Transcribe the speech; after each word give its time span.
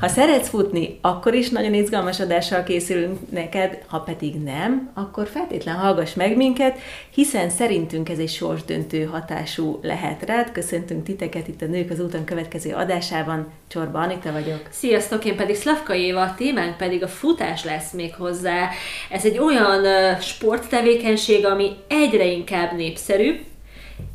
Ha 0.00 0.08
szeretsz 0.08 0.48
futni, 0.48 0.98
akkor 1.00 1.34
is 1.34 1.48
nagyon 1.48 1.74
izgalmas 1.74 2.20
adással 2.20 2.62
készülünk 2.62 3.30
neked, 3.30 3.82
ha 3.86 3.98
pedig 3.98 4.34
nem, 4.34 4.90
akkor 4.94 5.26
feltétlen 5.26 5.74
hallgass 5.74 6.14
meg 6.14 6.36
minket, 6.36 6.78
hiszen 7.10 7.50
szerintünk 7.50 8.08
ez 8.08 8.18
egy 8.18 8.28
sorsdöntő 8.28 9.04
hatású 9.04 9.78
lehet 9.82 10.22
rád. 10.22 10.52
Köszöntünk 10.52 11.04
titeket 11.04 11.48
itt 11.48 11.62
a 11.62 11.66
Nők 11.66 11.90
az 11.90 12.00
úton 12.00 12.24
következő 12.24 12.72
adásában. 12.72 13.52
Csorba 13.68 13.98
Anita 13.98 14.32
vagyok. 14.32 14.60
Sziasztok, 14.70 15.24
én 15.24 15.36
pedig 15.36 15.56
Szlavka 15.56 15.94
Éva, 15.94 16.20
a 16.20 16.34
témánk 16.34 16.76
pedig 16.76 17.02
a 17.02 17.08
futás 17.08 17.64
lesz 17.64 17.92
még 17.92 18.14
hozzá. 18.14 18.68
Ez 19.10 19.24
egy 19.24 19.38
olyan 19.38 19.84
sporttevékenység, 20.20 21.46
ami 21.46 21.70
egyre 21.88 22.24
inkább 22.24 22.76
népszerű, 22.76 23.40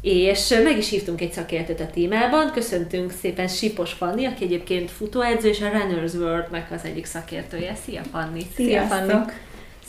és 0.02 0.54
meg 0.64 0.78
is 0.78 0.90
hívtunk 0.90 1.22
egy 1.22 1.32
szakértőt 1.32 1.80
a 1.80 1.90
témában. 1.94 2.52
Köszöntünk 2.52 3.12
szépen 3.22 3.48
Sipos 3.48 3.94
Fanni, 3.94 4.26
aki 4.26 4.44
egyébként 4.44 4.92
futóedző, 4.92 5.50
és 5.50 5.62
a 5.62 5.70
Runners 5.70 6.14
World-nek 6.14 6.72
az 6.72 6.82
egyik 6.84 7.06
szakértője. 7.06 7.76
Szia 7.86 8.02
Fanni! 8.12 8.42
Szia 8.56 8.82
Fanni! 8.82 9.14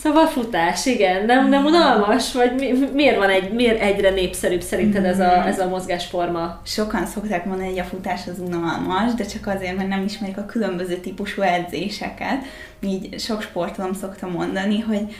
Szóval 0.03 0.27
futás, 0.27 0.87
igen, 0.87 1.25
nem, 1.25 1.49
nem 1.49 1.65
unalmas? 1.65 2.33
Vagy 2.33 2.55
mi, 2.55 2.73
miért 2.93 3.17
van 3.17 3.29
egy, 3.29 3.53
miért 3.53 3.81
egyre 3.81 4.11
népszerűbb 4.11 4.61
szerinted 4.61 5.05
ez 5.05 5.21
a, 5.21 5.47
ez 5.47 5.59
a 5.59 5.69
mozgásforma? 5.69 6.61
Sokan 6.65 7.07
szokták 7.07 7.45
mondani, 7.45 7.69
hogy 7.69 7.79
a 7.79 7.85
futás 7.85 8.27
az 8.27 8.39
unalmas, 8.39 9.15
de 9.15 9.25
csak 9.25 9.47
azért, 9.47 9.77
mert 9.77 9.89
nem 9.89 10.05
ismerik 10.05 10.39
a 10.39 10.45
különböző 10.45 10.97
típusú 10.97 11.43
edzéseket. 11.43 12.45
Így 12.81 13.21
sok 13.21 13.43
sportolom 13.43 13.93
szokta 13.93 14.29
mondani, 14.29 14.79
hogy 14.81 15.15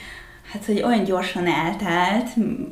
hát, 0.51 0.65
hogy 0.65 0.81
olyan 0.81 1.03
gyorsan 1.03 1.47
eltelt, 1.47 2.29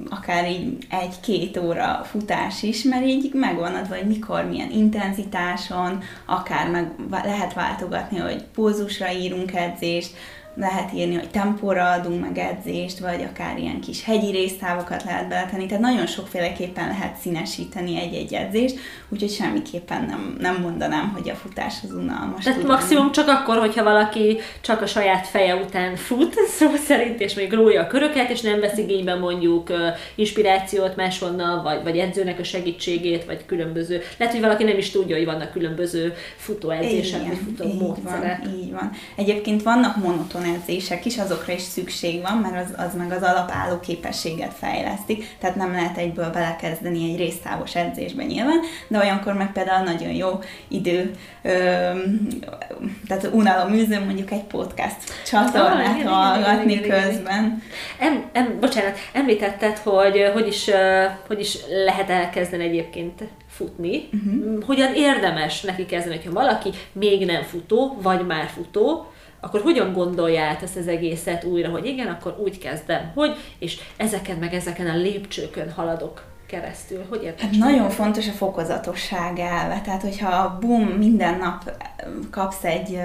akár 0.10 0.50
így 0.50 0.86
egy-két 0.90 1.58
óra 1.58 2.02
futás 2.04 2.64
is, 2.64 2.84
mert 2.84 3.06
így 3.06 3.30
megvan 3.34 3.76
adva, 3.76 3.96
hogy 3.96 4.08
mikor, 4.08 4.46
milyen 4.46 4.72
intenzitáson, 4.72 6.04
akár 6.26 6.70
meg 6.70 6.92
lehet 7.10 7.54
váltogatni, 7.54 8.18
hogy 8.18 8.44
pózusra 8.54 9.12
írunk 9.12 9.54
edzést, 9.54 10.13
lehet 10.55 10.94
írni, 10.94 11.16
hogy 11.16 11.30
tempóra 11.30 11.91
adunk 11.91 12.21
meg 12.21 12.38
edzést, 12.38 12.99
vagy 12.99 13.27
akár 13.32 13.57
ilyen 13.57 13.80
kis 13.80 14.04
hegyi 14.04 14.32
résztávokat 14.32 15.04
lehet 15.04 15.27
beletenni, 15.27 15.66
tehát 15.66 15.84
nagyon 15.84 16.05
sokféleképpen 16.05 16.88
lehet 16.88 17.16
színesíteni 17.16 17.99
egy-egy 17.99 18.34
edzést, 18.34 18.79
úgyhogy 19.10 19.32
semmiképpen 19.32 20.05
nem, 20.05 20.38
nem 20.40 20.62
mondanám, 20.62 21.12
hogy 21.13 21.29
a 21.29 21.35
futás 21.35 21.76
az 21.84 21.94
unalmas. 21.94 22.44
Tehát 22.44 22.63
maximum 22.63 23.12
csak 23.12 23.27
akkor, 23.27 23.57
hogyha 23.57 23.84
valaki 23.84 24.38
csak 24.62 24.82
a 24.82 24.85
saját 24.85 25.27
feje 25.27 25.55
után 25.55 25.96
fut, 25.96 26.35
szó 26.60 26.76
szerint, 26.76 27.20
és 27.20 27.34
még 27.34 27.54
rója 27.54 27.82
a 27.82 27.88
köröket, 27.88 28.29
és 28.29 28.41
nem 28.41 28.60
vesz 28.60 28.77
igénybe 28.77 29.16
mondjuk 29.16 29.72
inspirációt 30.16 30.96
máshonnan, 30.96 31.63
vagy, 31.63 31.84
vagy 31.84 31.98
edzőnek 31.98 32.40
a 32.40 32.44
segítségét, 32.44 33.26
vagy 33.26 33.46
különböző. 33.46 34.02
Lehet, 34.18 34.34
hogy 34.34 34.44
valaki 34.44 34.63
nem 34.63 34.77
is 34.77 34.90
tudja, 34.90 35.16
hogy 35.16 35.26
vannak 35.26 35.52
különböző 35.52 36.13
futóedzések, 36.35 37.27
vagy 37.27 37.38
futó 37.38 37.74
módszerek. 37.74 38.44
Van, 38.44 38.54
így 38.54 38.72
van. 38.72 38.91
Egyébként 39.16 39.63
vannak 39.63 39.98
monoton 39.98 40.41
edzések 40.44 41.06
is, 41.06 41.18
azokra 41.18 41.54
is 41.54 41.62
szükség 41.62 42.22
van, 42.22 42.38
mert 42.38 42.66
az, 42.66 42.86
az 42.86 42.96
meg 42.98 43.12
az 43.12 43.22
alapálló 43.22 43.80
képességet 43.80 44.54
fejlesztik, 44.54 45.36
tehát 45.40 45.56
nem 45.56 45.72
lehet 45.72 45.98
egyből 45.98 46.30
belekezdeni 46.30 47.12
egy 47.12 47.18
résztávos 47.18 47.76
edzésbe 47.76 48.24
nyilván, 48.24 48.60
de 48.88 48.98
olyankor 48.98 49.34
meg 49.34 49.52
például 49.52 49.84
nagyon 49.84 50.12
jó 50.12 50.40
idő, 50.68 51.12
ö, 51.42 51.52
tehát 53.08 53.30
unalom 53.32 53.74
űző 53.74 54.04
mondjuk 54.06 54.32
egy 54.32 54.44
podcast 54.44 54.98
csatornát 55.26 56.06
ah, 56.06 56.12
hallgatni 56.12 56.74
igen, 56.74 56.84
igen, 56.84 57.02
közben. 57.02 57.64
Em, 58.00 58.30
em, 58.32 58.60
bocsánat, 58.60 58.98
említetted, 59.14 59.78
hogy 59.78 60.32
hogy 60.34 60.48
is, 60.48 60.70
hogy 61.28 61.40
is 61.40 61.58
lehet 61.86 62.10
elkezdeni 62.10 62.64
egyébként 62.64 63.24
futni, 63.48 64.09
uh-huh. 64.14 64.64
hogyan 64.64 64.94
érdemes 64.94 65.62
neki 65.62 65.86
kezdeni, 65.86 66.16
hogyha 66.16 66.31
valaki 66.31 66.69
még 66.92 67.25
nem 67.25 67.44
futó, 67.44 67.97
vagy 68.02 68.25
már 68.25 68.50
futó, 68.53 69.10
akkor 69.42 69.62
hogyan 69.62 69.94
gondolja 69.94 70.42
át 70.42 70.64
ezt 70.64 70.75
az 70.75 70.88
egészet 70.88 71.44
újra, 71.44 71.69
hogy 71.69 71.85
igen, 71.85 72.07
akkor 72.07 72.35
úgy 72.40 72.57
kezdem, 72.57 73.12
hogy, 73.13 73.35
és 73.59 73.79
ezeken 73.97 74.38
meg 74.38 74.53
ezeken 74.53 74.88
a 74.88 74.96
lépcsőkön 74.96 75.72
haladok 75.72 76.24
keresztül. 76.52 77.06
Hogy 77.09 77.24
érted? 77.24 77.40
Hát 77.40 77.57
nagyon 77.57 77.90
fontos 77.90 78.28
a 78.28 78.31
fokozatosság 78.31 79.40
elve. 79.40 79.81
Tehát, 79.84 80.01
hogyha 80.01 80.57
bum, 80.59 80.88
minden 80.88 81.38
nap 81.38 81.72
kapsz 82.31 82.63
egy, 82.63 83.00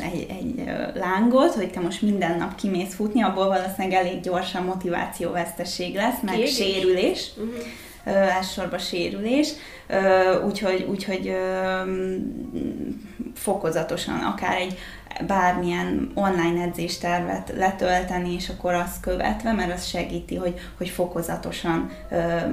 egy, 0.00 0.26
egy 0.28 0.64
lángot, 0.94 1.52
hogy 1.52 1.70
te 1.70 1.80
most 1.80 2.02
minden 2.02 2.38
nap 2.38 2.54
kimész 2.54 2.94
futni, 2.94 3.22
abból 3.22 3.46
valószínűleg 3.46 3.92
elég 3.92 4.20
gyorsan 4.20 4.64
motivációveszteség 4.64 5.94
lesz, 5.94 6.20
meg 6.22 6.34
Kiégés. 6.34 6.54
sérülés. 6.54 7.30
Uh-huh. 7.36 7.62
Elsősorban 8.06 8.78
sérülés, 8.78 9.48
úgyhogy, 10.44 10.86
úgyhogy 10.90 11.36
fokozatosan, 13.34 14.18
akár 14.18 14.56
egy 14.56 14.78
bármilyen 15.26 16.10
online 16.14 16.62
edzéstervet 16.62 17.52
letölteni, 17.56 18.34
és 18.34 18.48
akkor 18.48 18.74
azt 18.74 19.00
követve, 19.00 19.52
mert 19.52 19.72
az 19.72 19.86
segíti, 19.86 20.34
hogy, 20.34 20.54
hogy 20.78 20.88
fokozatosan 20.88 21.90
e, 22.10 22.48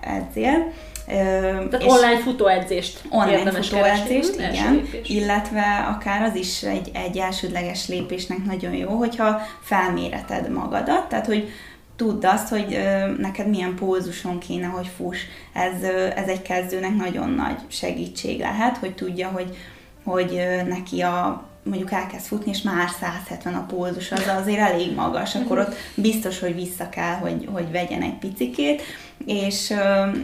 edzél. 0.00 0.72
Tehát 1.06 1.82
és 1.82 1.92
online 1.92 2.18
futóedzést 2.18 3.00
Online 3.10 3.50
futóedzést, 3.50 4.34
igen, 4.34 4.88
illetve 5.04 5.86
akár 5.96 6.22
az 6.22 6.34
is 6.34 6.62
egy, 6.62 6.90
egy 6.94 7.18
elsődleges 7.18 7.88
lépésnek 7.88 8.44
nagyon 8.44 8.74
jó, 8.74 8.88
hogyha 8.88 9.40
felméreted 9.62 10.50
magadat, 10.50 11.08
tehát 11.08 11.26
hogy 11.26 11.48
tudd 11.96 12.26
azt, 12.26 12.48
hogy 12.48 12.74
ö, 12.74 13.12
neked 13.18 13.48
milyen 13.48 13.74
pózuson 13.74 14.38
kéne, 14.38 14.66
hogy 14.66 14.90
fuss. 14.96 15.18
Ez, 15.52 15.82
ö, 15.82 16.06
ez 16.16 16.28
egy 16.28 16.42
kezdőnek 16.42 16.96
nagyon 16.96 17.30
nagy 17.30 17.56
segítség 17.68 18.40
lehet, 18.40 18.76
hogy 18.76 18.94
tudja, 18.94 19.28
hogy, 19.28 19.56
hogy 20.04 20.34
ö, 20.34 20.62
neki 20.62 21.00
a 21.00 21.48
mondjuk 21.64 21.92
elkezd 21.92 22.26
futni, 22.26 22.50
és 22.50 22.62
már 22.62 22.88
170 23.00 23.54
a 23.54 23.66
pózus, 23.66 24.12
az 24.12 24.26
azért 24.40 24.58
elég 24.58 24.94
magas, 24.94 25.34
akkor 25.34 25.58
ott 25.58 25.74
biztos, 25.94 26.38
hogy 26.38 26.54
vissza 26.54 26.88
kell, 26.88 27.14
hogy, 27.14 27.48
hogy 27.52 27.70
vegyen 27.70 28.02
egy 28.02 28.18
picikét, 28.18 28.82
és, 29.26 29.74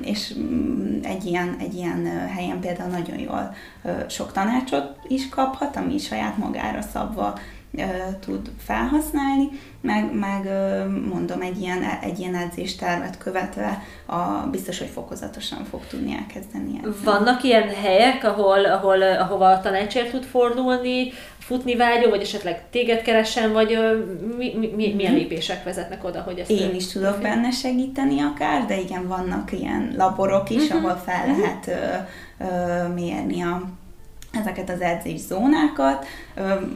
és 0.05 0.35
mm, 0.39 0.99
egy 1.03 1.25
ilyen, 1.25 1.57
egy 1.61 1.75
ilyen 1.75 2.29
helyen 2.35 2.61
például 2.61 2.91
nagyon 2.91 3.19
jól 3.19 3.55
sok 4.09 4.33
tanácsot 4.33 4.97
is 5.09 5.29
kaphat, 5.29 5.77
ami 5.77 5.99
saját 5.99 6.37
magára 6.37 6.83
szabva 6.93 7.39
tud 8.21 8.51
felhasználni, 8.59 9.49
meg, 9.81 10.15
meg 10.15 10.49
mondom, 11.09 11.41
egy 11.41 11.61
ilyen, 11.61 11.83
egy 12.03 12.19
ilyen 12.19 12.35
edzéstervet 12.35 13.19
követve 13.19 13.83
a, 14.07 14.47
biztos, 14.51 14.79
hogy 14.79 14.89
fokozatosan 14.89 15.65
fog 15.65 15.87
tudni 15.87 16.13
elkezdeni. 16.13 16.77
Edzeni. 16.77 16.95
Vannak 17.05 17.43
ilyen 17.43 17.69
helyek, 17.69 18.25
ahol, 18.25 18.65
ahol, 18.65 19.03
ahova 19.03 19.49
a 19.49 19.61
tanácsért 19.61 20.11
tud 20.11 20.25
fordulni, 20.25 21.13
futni 21.39 21.77
vágyó, 21.77 22.11
vagy 22.11 22.21
esetleg 22.21 22.71
téged 22.71 23.03
keressen, 23.03 23.53
vagy 23.53 23.79
mi, 24.39 24.55
mi, 24.59 24.73
mi, 24.77 24.93
milyen 24.95 25.13
mhm. 25.13 25.21
lépések 25.21 25.65
vezetnek 25.65 26.05
oda, 26.05 26.21
hogy 26.21 26.39
ezt... 26.39 26.51
Én 26.51 26.75
is 26.75 26.87
tudok 26.87 27.09
profil. 27.09 27.31
benne 27.31 27.51
segíteni 27.51 28.21
akár, 28.21 28.67
de 28.67 28.81
igen, 28.81 29.09
vannak 29.09 29.53
ilyen 29.53 29.95
laborok 29.97 30.51
is, 30.51 30.63
uh-huh. 30.63 30.85
ahol 30.85 30.97
fel 31.05 31.29
uh-huh. 31.29 31.39
lehet 31.39 31.67
ö, 31.67 32.45
ö, 32.45 32.89
mérni 32.89 33.43
a 33.43 33.63
ezeket 34.33 34.71
az 34.71 34.81
edzészónákat. 34.81 36.07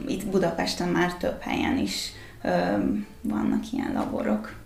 Itt 0.07 0.25
Budapesten 0.25 0.87
már 0.87 1.13
több 1.13 1.41
helyen 1.41 1.77
is 1.77 2.11
vannak 3.21 3.63
ilyen 3.71 3.91
laborok 3.93 4.63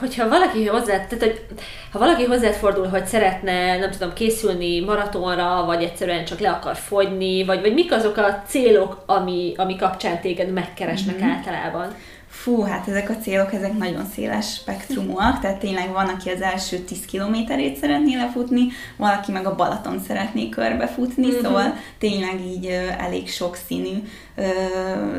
hogyha 0.00 0.28
valaki 0.28 0.66
hozzá, 0.66 1.06
tehát, 1.06 1.18
hogy 1.18 1.44
ha 1.92 1.98
valaki 1.98 2.24
hozzád 2.24 2.54
fordul, 2.54 2.88
hogy 2.88 3.06
szeretne, 3.06 3.78
nem 3.78 3.90
tudom, 3.90 4.12
készülni 4.12 4.80
maratonra, 4.80 5.64
vagy 5.64 5.82
egyszerűen 5.82 6.24
csak 6.24 6.38
le 6.38 6.50
akar 6.50 6.76
fogyni, 6.76 7.44
vagy, 7.44 7.60
vagy 7.60 7.74
mik 7.74 7.92
azok 7.92 8.16
a 8.16 8.42
célok, 8.46 9.02
ami, 9.06 9.52
ami 9.56 9.76
kapcsán 9.76 10.20
téged 10.20 10.52
megkeresnek 10.52 11.16
mm-hmm. 11.16 11.30
általában? 11.30 11.94
Fú, 12.42 12.62
hát 12.62 12.88
ezek 12.88 13.10
a 13.10 13.16
célok, 13.16 13.52
ezek 13.52 13.78
nagyon 13.78 14.06
széles 14.14 14.54
spektrumúak, 14.54 15.40
tehát 15.40 15.58
tényleg 15.58 15.92
van, 15.92 16.08
aki 16.08 16.30
az 16.30 16.40
első 16.40 16.78
10 16.78 17.04
kilométerét 17.04 17.76
szeretné 17.76 18.16
lefutni, 18.16 18.66
valaki 18.96 19.32
meg 19.32 19.46
a 19.46 19.54
Balaton 19.54 20.02
szeretné 20.06 20.48
körbefutni, 20.48 21.26
mm-hmm. 21.26 21.42
szóval 21.42 21.76
tényleg 21.98 22.40
így 22.46 22.66
elég 22.98 23.30
sokszínű 23.30 24.02
ö, 24.34 24.42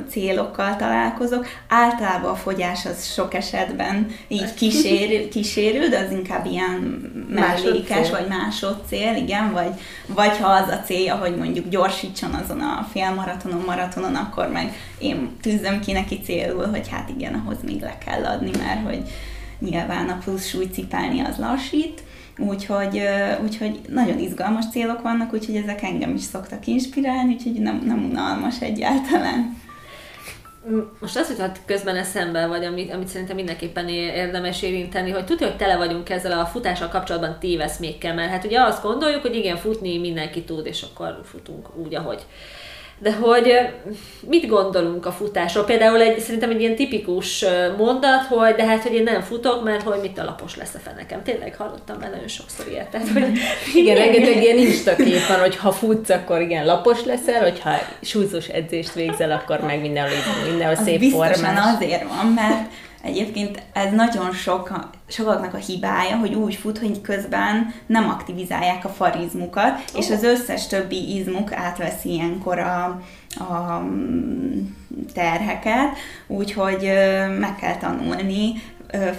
célokkal 0.10 0.76
találkozok. 0.76 1.46
Általában 1.68 2.32
a 2.32 2.36
fogyás 2.36 2.86
az 2.86 3.06
sok 3.06 3.34
esetben 3.34 4.08
így 4.28 4.54
kísér, 4.54 5.28
kísérő, 5.34 5.88
de 5.88 6.00
az 6.00 6.12
inkább 6.12 6.46
ilyen 6.46 6.80
mellékes, 7.30 8.10
vagy 8.10 8.28
másodcél, 8.28 9.16
igen, 9.16 9.52
vagy, 9.52 9.72
vagy 10.08 10.38
ha 10.38 10.48
az 10.48 10.68
a 10.68 10.82
célja, 10.86 11.16
hogy 11.16 11.36
mondjuk 11.36 11.68
gyorsítson 11.68 12.34
azon 12.34 12.60
a 12.60 12.88
félmaratonon, 12.92 13.64
maratonon, 13.66 14.16
akkor 14.16 14.50
meg 14.50 14.74
én 15.00 15.30
tűzöm 15.42 15.80
ki 15.80 15.92
neki 15.92 16.20
célul, 16.24 16.68
hogy 16.68 16.88
hát 16.88 17.10
igen, 17.10 17.34
ahhoz 17.34 17.58
még 17.64 17.82
le 17.82 17.98
kell 18.06 18.24
adni, 18.24 18.52
mert 18.58 18.86
hogy 18.86 19.04
nyilván 19.60 20.10
a 20.10 20.18
plusz 20.24 20.48
súlyt 20.48 20.74
cipelni 20.74 21.20
az 21.20 21.38
lassít, 21.38 22.04
Úgyhogy, 22.38 23.02
úgyhogy 23.44 23.80
nagyon 23.88 24.20
izgalmas 24.20 24.66
célok 24.72 25.02
vannak, 25.02 25.34
úgyhogy 25.34 25.56
ezek 25.56 25.84
engem 25.84 26.14
is 26.14 26.22
szoktak 26.22 26.68
inspirálni, 26.68 27.34
úgyhogy 27.34 27.54
nem, 27.54 27.82
nem 27.86 28.04
unalmas 28.04 28.62
egyáltalán. 28.62 29.64
Most 31.00 31.18
az 31.18 31.30
jutott 31.30 31.60
közben 31.66 31.96
eszembe, 31.96 32.48
vagy 32.48 32.64
amit, 32.64 32.94
amit 32.94 33.08
szerintem 33.08 33.36
mindenképpen 33.36 33.90
érdemes 33.90 34.62
érinteni, 34.62 35.12
hogy 35.12 35.26
tudja, 35.26 35.48
hogy 35.48 35.58
tele 35.58 35.78
vagyunk 35.78 36.10
ezzel 36.10 36.40
a 36.40 36.46
futással 36.46 36.88
kapcsolatban 36.88 37.38
téveszmékkel, 37.40 38.14
mert 38.14 38.30
hát 38.30 38.46
ugye 38.46 38.62
azt 38.62 38.84
gondoljuk, 38.84 39.22
hogy 39.22 39.36
igen, 39.36 39.58
futni 39.58 39.98
mindenki 39.98 40.44
tud, 40.44 40.66
és 40.66 40.82
akkor 40.82 41.22
futunk 41.24 41.76
úgy, 41.78 41.96
ahogy 41.96 42.26
de 42.98 43.14
hogy 43.14 43.54
mit 44.28 44.48
gondolunk 44.48 45.06
a 45.06 45.12
futásról? 45.12 45.64
Például 45.64 46.02
egy, 46.02 46.20
szerintem 46.20 46.50
egy 46.50 46.60
ilyen 46.60 46.76
tipikus 46.76 47.46
mondat, 47.78 48.26
hogy 48.30 48.56
de 48.56 48.66
hát, 48.66 48.82
hogy 48.82 48.94
én 48.94 49.04
nem 49.04 49.22
futok, 49.22 49.64
mert 49.64 49.82
hogy 49.82 50.00
mit 50.02 50.18
a 50.18 50.24
lapos 50.24 50.56
lesz 50.56 50.74
a 50.74 50.80
fenekem. 50.80 51.24
Tényleg 51.24 51.56
hallottam 51.56 51.98
már 52.00 52.10
nagyon 52.10 52.28
sokszor 52.28 52.68
ilyet. 52.68 52.90
Tehát, 52.90 53.08
hogy 53.10 53.26
igen, 53.82 53.96
rengeteg 54.04 54.42
ilyen 54.42 54.58
instakép 54.58 55.28
van, 55.28 55.40
hogy 55.40 55.56
ha 55.56 55.72
futsz, 55.72 56.10
akkor 56.10 56.42
igen, 56.42 56.66
lapos 56.66 57.04
leszel, 57.04 57.42
hogyha 57.42 57.72
súlyzós 58.02 58.48
edzést 58.48 58.94
végzel, 58.94 59.32
akkor 59.32 59.60
meg 59.60 59.82
mindenhol, 59.82 60.18
mindenhol 60.50 60.84
szép 60.84 61.04
formás. 61.12 61.76
azért 61.76 62.04
van, 62.08 62.26
mert 62.26 62.70
Egyébként 63.06 63.64
ez 63.74 63.92
nagyon 63.92 64.32
sok, 64.32 64.90
sokaknak 65.08 65.54
a 65.54 65.58
hibája, 65.58 66.18
hogy 66.18 66.34
úgy 66.34 66.56
fut, 66.56 66.78
hogy 66.78 67.02
közben 67.02 67.74
nem 67.86 68.10
aktivizálják 68.10 68.86
a 68.86 68.90
farizmukat, 68.90 69.72
oh. 69.94 70.00
és 70.00 70.10
az 70.10 70.24
összes 70.24 70.68
többi 70.68 71.16
izmuk 71.18 71.54
átveszi 71.54 72.10
ilyenkor 72.10 72.60
a, 72.60 73.02
a 73.38 73.80
mm, 73.80 74.60
terheket, 75.14 75.98
úgyhogy 76.28 76.82
meg 77.40 77.56
kell 77.60 77.78
tanulni 77.78 78.54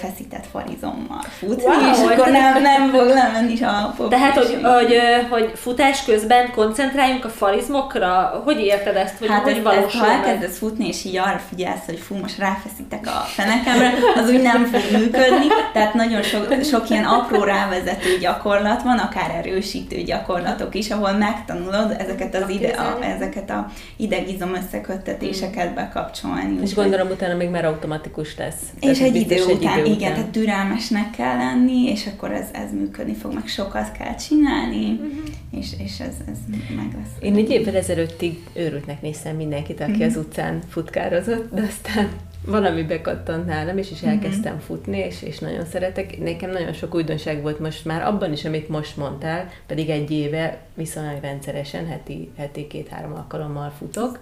feszített 0.00 0.46
farizommal 0.50 1.24
futni, 1.38 1.64
wow, 1.64 1.92
és 1.92 1.98
akkor 1.98 2.30
nem, 2.30 2.62
nem 2.62 2.90
fog 2.90 3.08
lemenni 3.08 3.62
a 3.62 3.94
Tehát, 4.08 4.36
hogy, 4.36 4.58
hogy, 4.62 4.96
hogy, 5.30 5.52
futás 5.54 6.04
közben 6.04 6.50
koncentráljunk 6.50 7.24
a 7.24 7.28
farizmokra? 7.28 8.42
Hogy 8.44 8.60
érted 8.60 8.96
ezt, 8.96 9.18
hogy 9.18 9.28
hát 9.28 9.42
hogy 9.42 9.56
ez, 9.56 9.62
valósul? 9.62 10.00
Ha 10.00 10.10
elkezdesz 10.10 10.58
futni, 10.58 10.88
és 10.88 11.04
így 11.04 11.16
arra 11.16 11.40
figyelsz, 11.48 11.84
hogy 11.86 11.98
fú, 11.98 12.14
most 12.14 12.38
ráfeszítek 12.38 13.06
a 13.06 13.24
fenekemre, 13.26 13.92
az 14.16 14.30
úgy 14.30 14.42
nem 14.42 14.64
fog 14.64 15.00
működni, 15.00 15.46
tehát 15.72 15.94
nagyon 15.94 16.22
sok, 16.22 16.54
sok 16.62 16.90
ilyen 16.90 17.04
apró 17.04 17.42
rávezető 17.42 18.18
gyakorlat 18.20 18.82
van, 18.82 18.98
akár 18.98 19.30
erősítő 19.30 20.02
gyakorlatok 20.02 20.74
is, 20.74 20.90
ahol 20.90 21.12
megtanulod 21.12 21.96
ezeket 21.98 22.34
az 22.34 22.48
ide, 22.48 22.68
a, 22.68 23.04
ezeket 23.04 23.50
a 23.50 23.66
idegizom 23.96 24.54
összeköttetéseket 24.54 25.74
bekapcsolni. 25.74 26.58
És 26.62 26.74
gondolom 26.74 27.08
utána 27.10 27.34
még 27.34 27.48
már 27.48 27.64
automatikus 27.64 28.36
lesz. 28.36 28.60
És 28.80 29.00
egy 29.00 29.16
idő 29.16 29.44
után 29.44 29.65
után, 29.66 29.84
idő 29.84 29.94
igen, 29.94 30.14
tehát 30.14 30.28
türelmesnek 30.28 31.10
kell 31.10 31.36
lenni, 31.36 31.82
és 31.90 32.06
akkor 32.06 32.32
ez, 32.32 32.48
ez 32.52 32.72
működni 32.72 33.14
fog, 33.14 33.34
meg 33.34 33.46
sokat 33.46 33.92
kell 33.92 34.14
csinálni, 34.14 34.90
uh-huh. 34.90 35.10
és, 35.50 35.68
és 35.78 36.00
ez, 36.00 36.14
ez 36.30 36.38
meg 36.76 36.92
lesz. 36.94 37.12
Én 37.20 37.36
egy 37.36 37.50
évvel 37.50 37.76
ezelőttig 37.76 38.38
őrültnek 38.54 39.02
néztem 39.02 39.36
mindenkit, 39.36 39.80
aki 39.80 39.90
uh-huh. 39.90 40.06
az 40.06 40.16
utcán 40.16 40.62
futkározott, 40.68 41.54
de 41.54 41.62
aztán 41.62 42.08
valami 42.46 42.82
bekattant 42.82 43.46
nálam, 43.46 43.78
és 43.78 43.90
is 43.90 44.00
mhm. 44.00 44.10
elkezdtem 44.10 44.52
mm-hmm. 44.52 44.62
futni, 44.62 44.98
és, 44.98 45.22
és 45.22 45.38
nagyon 45.38 45.64
szeretek. 45.64 46.18
Nekem 46.18 46.50
nagyon 46.50 46.72
sok 46.72 46.94
újdonság 46.94 47.42
volt 47.42 47.58
most 47.58 47.84
már 47.84 48.02
abban 48.02 48.32
is, 48.32 48.44
amit 48.44 48.68
most 48.68 48.96
mondtál, 48.96 49.50
pedig 49.66 49.88
egy 49.88 50.10
éve 50.10 50.58
viszonylag 50.74 51.22
rendszeresen, 51.22 51.86
heti, 51.86 52.30
heti 52.36 52.66
két-három 52.66 53.12
alkalommal 53.12 53.72
futok. 53.78 54.20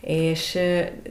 És 0.00 0.50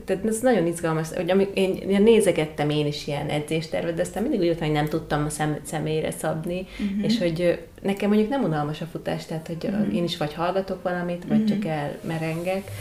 tehát 0.05 0.25
ez 0.25 0.39
nagyon 0.39 0.67
izgalmas, 0.67 1.07
hogy 1.15 1.31
amik, 1.31 1.49
én, 1.53 1.75
én 1.75 2.01
nézegettem 2.01 2.69
én 2.69 2.85
is 2.85 3.07
ilyen 3.07 3.27
edzéstervet, 3.27 3.93
de 3.93 4.01
aztán 4.01 4.23
mindig 4.23 4.49
úgy 4.49 4.59
hogy 4.59 4.71
nem 4.71 4.87
tudtam 4.87 5.25
a 5.25 5.29
szem, 5.29 5.57
személyre 5.63 6.11
szabni, 6.11 6.67
mm-hmm. 6.83 7.03
és 7.03 7.17
hogy 7.17 7.65
nekem 7.81 8.09
mondjuk 8.09 8.29
nem 8.29 8.43
unalmas 8.43 8.81
a 8.81 8.85
futás, 8.85 9.25
tehát 9.25 9.47
hogy 9.47 9.71
mm-hmm. 9.71 9.91
én 9.91 10.03
is 10.03 10.17
vagy 10.17 10.33
hallgatok 10.33 10.83
valamit, 10.83 11.25
vagy 11.27 11.37
mm-hmm. 11.37 11.45
csak 11.45 11.65
elmerengek, 11.65 12.71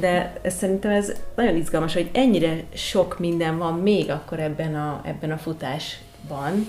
de 0.00 0.40
ez 0.42 0.54
szerintem 0.54 0.90
ez 0.90 1.12
nagyon 1.36 1.56
izgalmas, 1.56 1.92
hogy 1.92 2.10
ennyire 2.12 2.64
sok 2.74 3.18
minden 3.18 3.58
van 3.58 3.74
még 3.78 4.10
akkor 4.10 4.40
ebben 4.40 4.74
a, 4.74 5.00
ebben 5.04 5.30
a 5.30 5.36
futásban, 5.36 6.66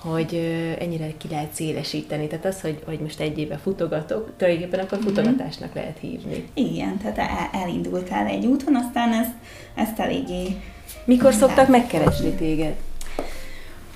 hogy 0.00 0.34
ennyire 0.78 1.12
ki 1.18 1.28
lehet 1.30 1.52
szélesíteni. 1.52 2.26
Tehát 2.26 2.44
az, 2.44 2.60
hogy, 2.60 2.82
hogy 2.86 2.98
most 2.98 3.20
egy 3.20 3.38
éve 3.38 3.56
futogatok, 3.56 4.32
tulajdonképpen 4.36 4.80
akkor 4.80 4.98
mhm. 4.98 5.06
futogatásnak 5.06 5.74
lehet 5.74 5.98
hívni. 6.00 6.48
Igen, 6.54 6.98
tehát 6.98 7.52
elindultál 7.52 8.26
egy 8.26 8.46
úton, 8.46 8.74
aztán 8.74 9.12
ezt, 9.12 9.32
ezt 9.74 9.98
eléggé... 9.98 10.56
Mikor 11.04 11.32
szoktak 11.32 11.68
megkeresni 11.68 12.30
téged? 12.30 12.74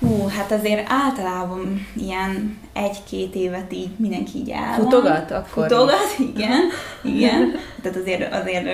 Hú, 0.02 0.28
hát 0.28 0.52
azért 0.52 0.90
általában 0.90 1.86
ilyen 1.96 2.58
egy-két 2.72 3.34
évet 3.34 3.72
így 3.72 3.90
mindenki 3.96 4.38
így 4.38 4.50
áll. 4.50 4.74
Futogat 4.74 5.30
akkor? 5.30 5.68
Futogat, 5.68 6.16
igen, 6.18 6.60
igen. 7.02 7.54
Tehát 7.82 7.98
azért, 7.98 8.34
azért 8.34 8.68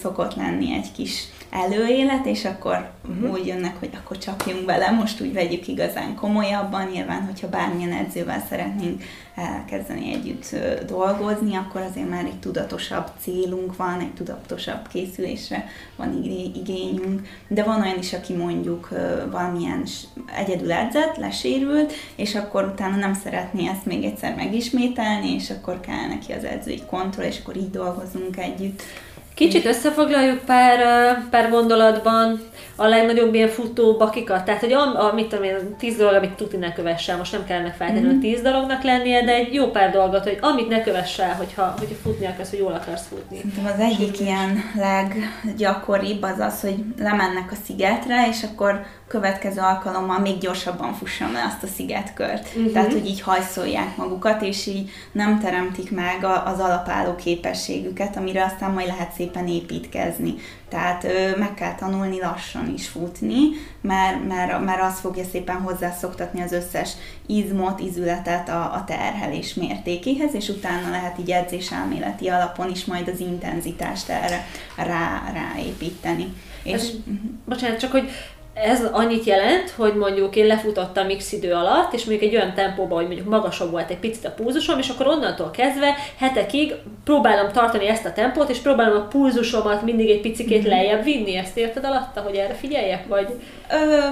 szokott 0.00 0.34
lenni 0.34 0.74
egy 0.74 0.92
kis 0.92 1.24
előélet, 1.52 2.26
és 2.26 2.44
akkor 2.44 2.90
uh-huh. 3.08 3.32
úgy 3.32 3.46
jönnek, 3.46 3.78
hogy 3.78 3.90
akkor 3.94 4.18
csapjunk 4.18 4.64
bele, 4.64 4.90
most 4.90 5.20
úgy 5.20 5.32
vegyük 5.32 5.68
igazán 5.68 6.14
komolyabban, 6.14 6.86
nyilván, 6.86 7.22
hogyha 7.22 7.48
bármilyen 7.48 7.92
edzővel 7.92 8.44
szeretnénk 8.48 9.02
elkezdeni 9.34 10.12
együtt 10.12 10.56
dolgozni, 10.86 11.56
akkor 11.56 11.80
azért 11.80 12.08
már 12.08 12.24
egy 12.24 12.38
tudatosabb 12.38 13.10
célunk 13.20 13.76
van, 13.76 14.00
egy 14.00 14.14
tudatosabb 14.14 14.88
készülésre 14.88 15.64
van 15.96 16.22
igényünk, 16.54 17.26
de 17.48 17.62
van 17.62 17.80
olyan 17.80 17.98
is, 17.98 18.12
aki 18.12 18.32
mondjuk 18.34 18.88
valamilyen 19.30 19.82
egyedül 20.36 20.72
edzett, 20.72 21.16
lesérült, 21.16 21.92
és 22.16 22.34
akkor 22.34 22.64
utána 22.64 22.96
nem 22.96 23.14
szeretné 23.14 23.68
ezt 23.68 23.86
még 23.86 24.04
egyszer 24.04 24.34
megismételni, 24.34 25.34
és 25.34 25.50
akkor 25.50 25.80
kell 25.80 26.06
neki 26.08 26.32
az 26.32 26.44
edzői 26.44 26.82
kontroll, 26.90 27.26
és 27.26 27.38
akkor 27.38 27.56
így 27.56 27.70
dolgozunk 27.70 28.36
együtt. 28.36 28.82
Kicsit 29.34 29.64
összefoglaljuk 29.64 30.44
pár, 30.44 30.78
pár 31.30 31.50
gondolatban 31.50 32.40
a 32.76 32.86
legnagyobb 32.86 33.34
ilyen 33.34 33.48
futó 33.48 33.96
bakikat. 33.96 34.44
Tehát, 34.44 34.60
hogy 34.60 34.72
a, 34.72 35.08
a 35.08 35.12
mit 35.14 35.28
tudom 35.28 35.44
én, 35.44 35.76
tíz 35.78 35.96
dolog, 35.96 36.14
amit 36.14 36.30
tuti 36.30 36.56
ne 36.56 36.72
kövessel, 36.72 37.16
most 37.16 37.32
nem 37.32 37.44
kellene 37.44 37.72
feltétlenül 37.72 38.10
mm-hmm. 38.10 38.20
tíz 38.20 38.40
dolognak 38.40 38.82
lennie, 38.82 39.24
de 39.24 39.32
egy 39.32 39.54
jó 39.54 39.70
pár 39.70 39.90
dolgot, 39.90 40.22
hogy 40.22 40.38
amit 40.40 40.68
ne 40.68 40.82
kövessel, 40.82 41.34
hogyha, 41.34 41.74
hogyha 41.78 41.94
futni 42.02 42.26
akarsz, 42.26 42.50
hogy 42.50 42.58
jól 42.58 42.72
akarsz 42.72 43.06
futni. 43.08 43.36
Szerintem 43.36 43.72
az 43.74 43.80
egyik 43.80 44.20
ilyen 44.20 44.62
leggyakoribb 44.74 46.22
az 46.22 46.38
az, 46.38 46.60
hogy 46.60 46.84
lemennek 46.98 47.50
a 47.50 47.56
szigetre, 47.64 48.28
és 48.28 48.42
akkor 48.52 48.80
következő 49.08 49.60
alkalommal 49.60 50.18
még 50.18 50.38
gyorsabban 50.38 50.94
fussam 50.94 51.32
le 51.32 51.44
azt 51.46 51.62
a 51.62 51.66
szigetkört. 51.66 52.48
Uh-huh. 52.56 52.72
Tehát, 52.72 52.92
hogy 52.92 53.06
így 53.06 53.20
hajszolják 53.20 53.96
magukat, 53.96 54.42
és 54.42 54.66
így 54.66 54.90
nem 55.12 55.38
teremtik 55.38 55.90
meg 55.90 56.24
az 56.44 56.58
alapálló 56.58 57.14
képességüket, 57.14 58.16
amire 58.16 58.44
aztán 58.44 58.70
majd 58.70 58.86
lehet 58.86 59.12
szépen 59.22 59.48
építkezni. 59.48 60.34
Tehát 60.68 61.04
ö, 61.04 61.36
meg 61.38 61.54
kell 61.54 61.74
tanulni 61.74 62.20
lassan 62.20 62.72
is 62.74 62.88
futni, 62.88 63.38
mert, 63.80 64.28
mert, 64.28 64.64
mert 64.64 64.82
az 64.82 64.98
fogja 64.98 65.24
szépen 65.24 65.60
hozzászoktatni 65.60 66.40
az 66.42 66.52
összes 66.52 66.90
izmot, 67.26 67.80
izületet 67.80 68.48
a, 68.48 68.74
a 68.74 68.84
terhelés 68.86 69.54
mértékéhez, 69.54 70.34
és 70.34 70.48
utána 70.48 70.90
lehet 70.90 71.18
így 71.18 71.30
edzéselméleti 71.30 72.28
alapon 72.28 72.70
is 72.70 72.84
majd 72.84 73.08
az 73.08 73.20
intenzitást 73.20 74.08
erre 74.08 74.46
rá, 74.76 75.32
ráépíteni. 75.32 76.32
És, 76.62 76.72
Ez, 76.72 76.90
bocsánat, 77.44 77.78
csak 77.78 77.90
hogy 77.90 78.10
ez 78.54 78.84
annyit 78.92 79.24
jelent, 79.24 79.70
hogy 79.70 79.94
mondjuk 79.94 80.36
én 80.36 80.46
lefutottam 80.46 81.16
x 81.16 81.32
idő 81.32 81.52
alatt, 81.52 81.92
és 81.92 82.04
mondjuk 82.04 82.30
egy 82.30 82.36
olyan 82.36 82.54
tempóban, 82.54 82.98
hogy 82.98 83.06
mondjuk 83.06 83.28
magasabb 83.28 83.70
volt 83.70 83.90
egy 83.90 83.98
picit 83.98 84.24
a 84.24 84.30
pulzusom, 84.30 84.78
és 84.78 84.88
akkor 84.88 85.06
onnantól 85.06 85.50
kezdve 85.50 85.94
hetekig 86.18 86.74
próbálom 87.04 87.52
tartani 87.52 87.88
ezt 87.88 88.04
a 88.04 88.12
tempót, 88.12 88.50
és 88.50 88.58
próbálom 88.58 88.96
a 88.96 89.06
pulzusomat 89.06 89.82
mindig 89.82 90.10
egy 90.10 90.20
picikét 90.20 90.60
mhm. 90.60 90.68
lejjebb 90.68 91.04
vinni. 91.04 91.36
Ezt 91.36 91.56
érted 91.56 91.84
alatta, 91.84 92.20
hogy 92.20 92.34
erre 92.34 92.54
figyeljek? 92.54 93.08
Vagy... 93.08 93.28
Ö, 93.70 94.08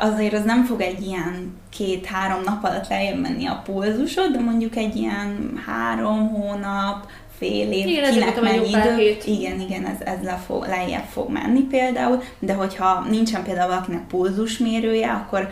azért 0.00 0.34
az 0.34 0.44
nem 0.44 0.64
fog 0.64 0.80
egy 0.80 1.02
ilyen 1.02 1.56
két-három 1.76 2.42
nap 2.44 2.64
alatt 2.64 2.88
lejjebb 2.88 3.20
menni 3.20 3.46
a 3.46 3.62
pulzusod, 3.64 4.32
de 4.32 4.40
mondjuk 4.40 4.76
egy 4.76 4.96
ilyen 4.96 5.62
három 5.66 6.28
hónap, 6.28 7.06
fél 7.48 7.72
év, 7.72 7.86
igen, 7.86 8.12
kinek 8.12 8.40
mennyi 8.40 8.68
idő. 8.68 8.96
Hét. 8.96 9.26
Igen, 9.26 9.60
igen, 9.60 9.86
ez, 9.86 10.00
ez 10.00 10.22
le 10.22 10.42
fog, 10.46 10.66
lejjebb 10.66 11.04
fog 11.04 11.30
menni 11.30 11.60
például, 11.60 12.22
de 12.38 12.52
hogyha 12.52 13.04
nincsen 13.10 13.42
például 13.42 13.68
valakinek 13.68 14.06
pulzusmérője, 14.06 15.10
akkor 15.10 15.48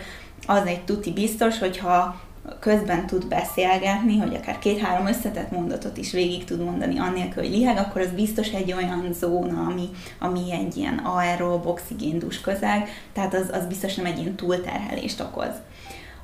az 0.46 0.66
egy 0.66 0.84
tuti 0.84 1.12
biztos, 1.12 1.58
hogyha 1.58 2.20
közben 2.60 3.06
tud 3.06 3.26
beszélgetni, 3.26 4.18
hogy 4.18 4.34
akár 4.34 4.58
két-három 4.58 5.06
összetett 5.06 5.50
mondatot 5.50 5.96
is 5.96 6.12
végig 6.12 6.44
tud 6.44 6.64
mondani 6.64 6.98
annélkül, 6.98 7.42
hogy 7.42 7.52
liheg, 7.52 7.76
akkor 7.76 8.00
az 8.00 8.10
biztos 8.10 8.48
egy 8.48 8.72
olyan 8.72 9.06
zóna, 9.12 9.66
ami, 9.70 9.88
ami 10.18 10.52
egy 10.52 10.76
ilyen 10.76 10.98
aerob, 10.98 11.66
oxigéndus 11.66 12.40
közeg, 12.40 12.88
tehát 13.12 13.34
az, 13.34 13.50
az 13.52 13.66
biztos 13.66 13.94
nem 13.94 14.06
egy 14.06 14.18
ilyen 14.18 14.34
túlterhelést 14.34 15.20
okoz. 15.20 15.54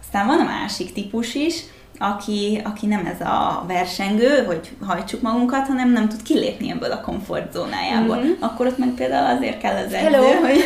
Aztán 0.01 0.27
van 0.27 0.41
a 0.41 0.45
másik 0.45 0.93
típus 0.93 1.35
is, 1.35 1.63
aki, 1.99 2.61
aki 2.65 2.87
nem 2.87 3.11
ez 3.15 3.27
a 3.27 3.65
versengő, 3.67 4.45
hogy 4.47 4.61
hajtsuk 4.87 5.23
magunkat, 5.23 5.67
hanem 5.67 5.93
nem 5.93 6.09
tud 6.09 6.23
kilépni 6.23 6.71
ebből 6.71 6.93
a 6.93 7.01
komfortzónájából. 7.01 8.17
Mm-hmm. 8.17 8.33
Akkor 8.41 8.67
ott 8.67 8.79
meg 8.79 8.89
például 8.89 9.37
azért 9.37 9.59
kell 9.59 9.75
az 9.75 9.93
edző, 9.93 9.97
Hello. 9.97 10.25
hogy... 10.25 10.65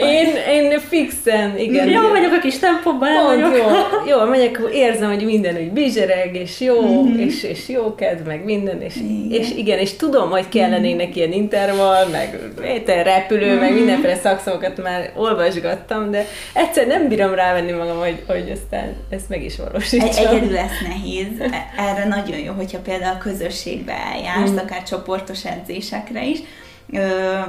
én, 0.16 0.26
én 0.48 0.78
fixen, 0.78 1.58
igen. 1.58 1.88
Jó 1.88 2.08
vagyok 2.08 2.32
a 2.32 2.38
kis 2.38 2.58
tempóban, 2.58 3.08
Pont 3.26 3.56
jó. 3.56 3.64
jól 4.12 4.24
megyek, 4.26 4.60
érzem, 4.72 5.08
hogy 5.08 5.24
minden 5.24 5.56
úgy 5.56 5.72
bizsereg, 5.72 6.34
és 6.34 6.60
jó, 6.60 6.80
mm-hmm. 6.80 7.18
és, 7.18 7.42
és 7.42 7.68
jó 7.68 7.94
kedv, 7.94 8.26
meg 8.26 8.44
minden, 8.44 8.82
és 8.82 8.96
igen. 8.96 9.40
és 9.40 9.50
igen, 9.56 9.78
és 9.78 9.96
tudom, 9.96 10.30
hogy 10.30 10.48
kellenének 10.48 11.06
mm-hmm. 11.06 11.16
ilyen 11.16 11.32
intervall, 11.32 12.06
meg 12.06 12.38
étel, 12.64 13.04
repülő, 13.04 13.46
mm-hmm. 13.50 13.58
meg 13.58 13.70
mhm. 13.70 13.78
mindenféle 13.78 14.16
szakszavakat 14.16 14.82
már 14.82 15.12
olvasgattam, 15.16 16.10
de 16.10 16.26
egyszer 16.52 16.86
nem 16.86 17.08
bírom 17.08 17.34
rávenni 17.34 17.72
magam, 17.72 17.98
hogy, 17.98 18.22
hogy 18.26 18.50
aztán 18.50 18.91
ezt 19.08 19.28
meg 19.28 19.44
is 19.44 19.56
valósítsam. 19.56 20.08
Egy, 20.08 20.16
egyedül 20.16 20.50
lesz 20.50 20.80
nehéz. 20.82 21.40
E, 21.40 21.72
erre 21.76 22.08
nagyon 22.08 22.38
jó, 22.38 22.52
hogyha 22.52 22.78
például 22.78 23.18
közösségbe 23.18 23.92
eljársz, 23.92 24.50
mm. 24.50 24.56
akár 24.56 24.82
csoportos 24.82 25.44
edzésekre 25.44 26.24
is, 26.24 26.38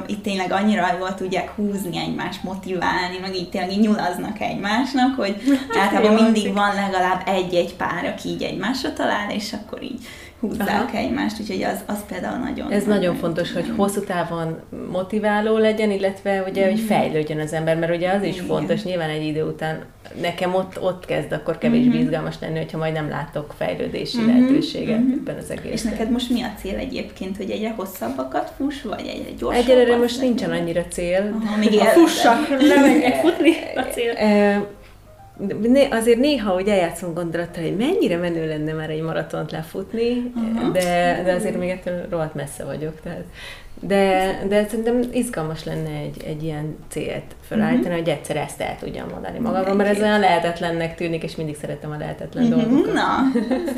itt 0.06 0.24
tényleg 0.24 0.52
annyira 0.52 0.96
jól 1.00 1.14
tudják 1.14 1.50
húzni 1.50 1.98
egymást, 1.98 2.44
motiválni, 2.44 3.18
meg 3.22 3.36
így 3.36 3.50
tényleg 3.50 3.72
így 3.72 3.80
nyulaznak 3.80 4.40
egymásnak, 4.40 5.16
hogy 5.16 5.36
hát 5.70 5.84
általában 5.84 6.24
mindig 6.24 6.54
van 6.54 6.74
legalább 6.76 7.22
egy-egy 7.26 7.76
pár, 7.76 8.06
aki 8.06 8.30
így 8.30 8.42
egymásra 8.42 8.94
talál, 8.94 9.32
és 9.32 9.54
akkor 9.54 9.84
így 9.84 10.00
húzzák 10.40 10.70
Aha. 10.70 10.98
egymást, 10.98 11.40
úgyhogy 11.40 11.64
az, 11.64 11.84
az 11.86 12.06
például 12.08 12.38
nagyon... 12.38 12.72
Ez 12.72 12.84
nagyon, 12.84 13.00
nagyon 13.00 13.16
fontos, 13.16 13.54
hogy 13.54 13.72
hosszú 13.76 14.04
távon 14.04 14.60
motiváló 14.92 15.58
legyen, 15.58 15.92
illetve 15.92 16.44
ugye, 16.50 16.70
hogy 16.70 16.82
mm. 16.82 16.86
fejlődjön 16.86 17.40
az 17.40 17.54
ember, 17.54 17.78
mert 17.78 17.96
ugye 17.96 18.12
az 18.12 18.24
is 18.24 18.36
Igen. 18.36 18.46
fontos, 18.46 18.84
nyilván 18.84 19.10
egy 19.10 19.26
idő 19.26 19.44
után 19.44 19.86
nekem 20.22 20.56
ott, 20.56 20.82
ott 20.82 21.06
kezd 21.06 21.32
akkor 21.32 21.58
kevésbé 21.58 21.88
mm-hmm. 21.88 22.00
izgalmas 22.00 22.36
lenni, 22.40 22.58
hogyha 22.58 22.78
majd 22.78 22.94
nem 22.94 23.10
látok 23.10 23.54
fejlődési 23.58 24.18
mm-hmm. 24.18 24.28
lehetőséget 24.28 25.00
mm-hmm. 25.00 25.12
ebben 25.12 25.38
az 25.38 25.50
egészben. 25.50 25.72
És 25.72 25.82
neked 25.82 26.12
most 26.12 26.30
mi 26.30 26.42
a 26.42 26.52
cél 26.60 26.78
egyébként, 26.78 27.38
hogy 27.38 27.50
egyre 27.50 27.74
hosszabbakat 27.76 28.54
fuss, 28.58 28.82
vagy 28.82 29.08
egyre 29.08 29.30
gyorsabbat? 29.38 29.70
Egyelőre 29.70 29.98
most 29.98 30.22
nincsen 30.22 30.52
annyira 30.52 30.86
cél. 30.86 31.40
Aha, 31.44 31.58
még 31.70 31.80
a 31.80 31.86
fussak, 31.86 32.50
nem 32.50 33.02
futni 33.24 33.52
a 33.76 33.82
cél 33.82 34.14
azért 35.92 36.20
néha 36.20 36.56
úgy 36.56 36.68
eljátszom 36.68 37.14
gondolattal, 37.14 37.64
hogy 37.64 37.76
mennyire 37.76 38.18
menő 38.18 38.48
lenne 38.48 38.74
már 38.74 38.90
egy 38.90 39.02
maratont 39.02 39.52
lefutni, 39.52 40.32
uh-huh. 40.36 40.72
de, 40.72 41.22
de 41.26 41.34
azért 41.34 41.58
még 41.58 41.70
ettől 41.70 42.06
rohadt 42.10 42.34
messze 42.34 42.64
vagyok. 42.64 43.02
Tehát 43.04 43.24
de, 43.88 44.40
de 44.48 44.68
szerintem 44.68 45.02
izgalmas 45.12 45.64
lenne 45.64 45.90
egy, 45.90 46.24
egy 46.26 46.44
ilyen 46.44 46.78
célt 46.90 47.36
felállítani, 47.42 47.88
uh-huh. 47.88 48.00
hogy 48.00 48.10
egyszer 48.10 48.36
ezt 48.36 48.62
el 48.62 48.78
tudjam 48.80 49.08
mondani 49.10 49.40
magamról, 49.40 49.76
mert 49.76 49.90
ez 49.90 50.02
olyan 50.02 50.20
lehetetlennek 50.20 50.96
tűnik, 50.96 51.24
és 51.24 51.36
mindig 51.36 51.56
szeretem 51.56 51.92
a 51.92 51.98
lehetetlen 51.98 52.46
uh-huh. 52.46 52.64
dolgokat. 52.64 52.94
Na, 52.94 53.32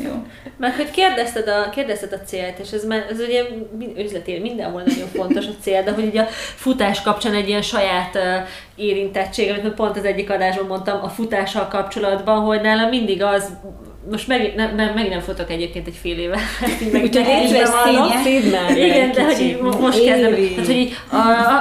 jó. 0.04 0.12
Mert 0.56 0.76
hogy 0.76 0.90
kérdezted 0.90 1.48
a, 1.48 1.70
kérdezted 1.70 2.12
a 2.12 2.20
célt, 2.20 2.58
és 2.58 2.70
ez, 2.70 2.84
már, 2.84 3.06
ez 3.10 3.20
ugye 3.20 3.42
üzleti 3.96 4.38
mindenhol 4.38 4.82
nagyon 4.86 5.08
fontos 5.08 5.46
a 5.46 5.54
cél, 5.60 5.82
de 5.82 5.92
hogy 5.92 6.04
ugye 6.04 6.20
a 6.20 6.28
futás 6.54 7.02
kapcsán 7.02 7.34
egy 7.34 7.48
ilyen 7.48 7.62
saját 7.62 8.14
uh, 8.14 8.22
érintettség, 8.74 9.50
amit 9.50 9.74
pont 9.74 9.96
az 9.96 10.04
egyik 10.04 10.30
adásban 10.30 10.66
mondtam 10.66 11.02
a 11.02 11.08
futással 11.08 11.68
kapcsolatban, 11.68 12.40
hogy 12.40 12.60
nálam 12.60 12.88
mindig 12.88 13.22
az 13.22 13.50
most 14.10 14.28
meg, 14.28 14.52
nem, 14.56 14.74
nem, 14.74 14.94
meg 14.94 15.08
nem 15.08 15.20
futok 15.20 15.50
egyébként 15.50 15.86
egy 15.86 15.98
fél 16.00 16.18
éve. 16.18 16.38
Úgyhogy 17.02 17.26
egyre 17.26 17.66
széd 18.24 18.50
már. 18.50 18.76
Igen, 18.76 19.12
de 19.12 19.24
hogy 19.24 19.40
így 19.40 19.60
most 19.60 20.04
kezdem. 20.04 20.30
Hát, 20.30 20.66
hogy, 20.66 20.76
így, 20.76 20.96
a, 21.10 21.16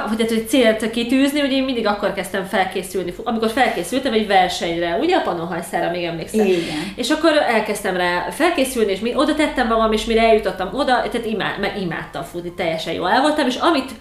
hogy, 0.07 0.19
hát, 0.19 0.29
hogy 0.29 0.47
célt 0.47 0.89
kitűzni, 0.89 1.39
hogy 1.39 1.51
én 1.51 1.63
mindig 1.63 1.87
akkor 1.87 2.13
kezdtem 2.13 2.45
felkészülni, 2.45 3.13
amikor 3.23 3.49
felkészültem 3.49 4.13
egy 4.13 4.27
versenyre, 4.27 4.97
ugye 5.01 5.15
a 5.15 5.21
Pannonhajszára 5.21 5.91
még 5.91 6.03
emlékszem. 6.03 6.45
Igen. 6.45 6.93
És 6.95 7.09
akkor 7.09 7.31
elkezdtem 7.37 7.97
rá 7.97 8.27
felkészülni, 8.29 8.91
és 8.91 8.99
mi, 8.99 9.15
oda 9.15 9.35
tettem 9.35 9.67
magam, 9.67 9.91
és 9.91 10.05
mire 10.05 10.21
eljutottam 10.21 10.69
oda, 10.73 11.01
tehát 11.11 11.25
imád, 11.25 11.59
meg 11.59 11.81
imádtam 11.81 12.23
futni, 12.23 12.53
teljesen 12.53 12.93
jól 12.93 13.09
el 13.09 13.21
voltam, 13.21 13.47
és 13.47 13.55
amit 13.55 13.91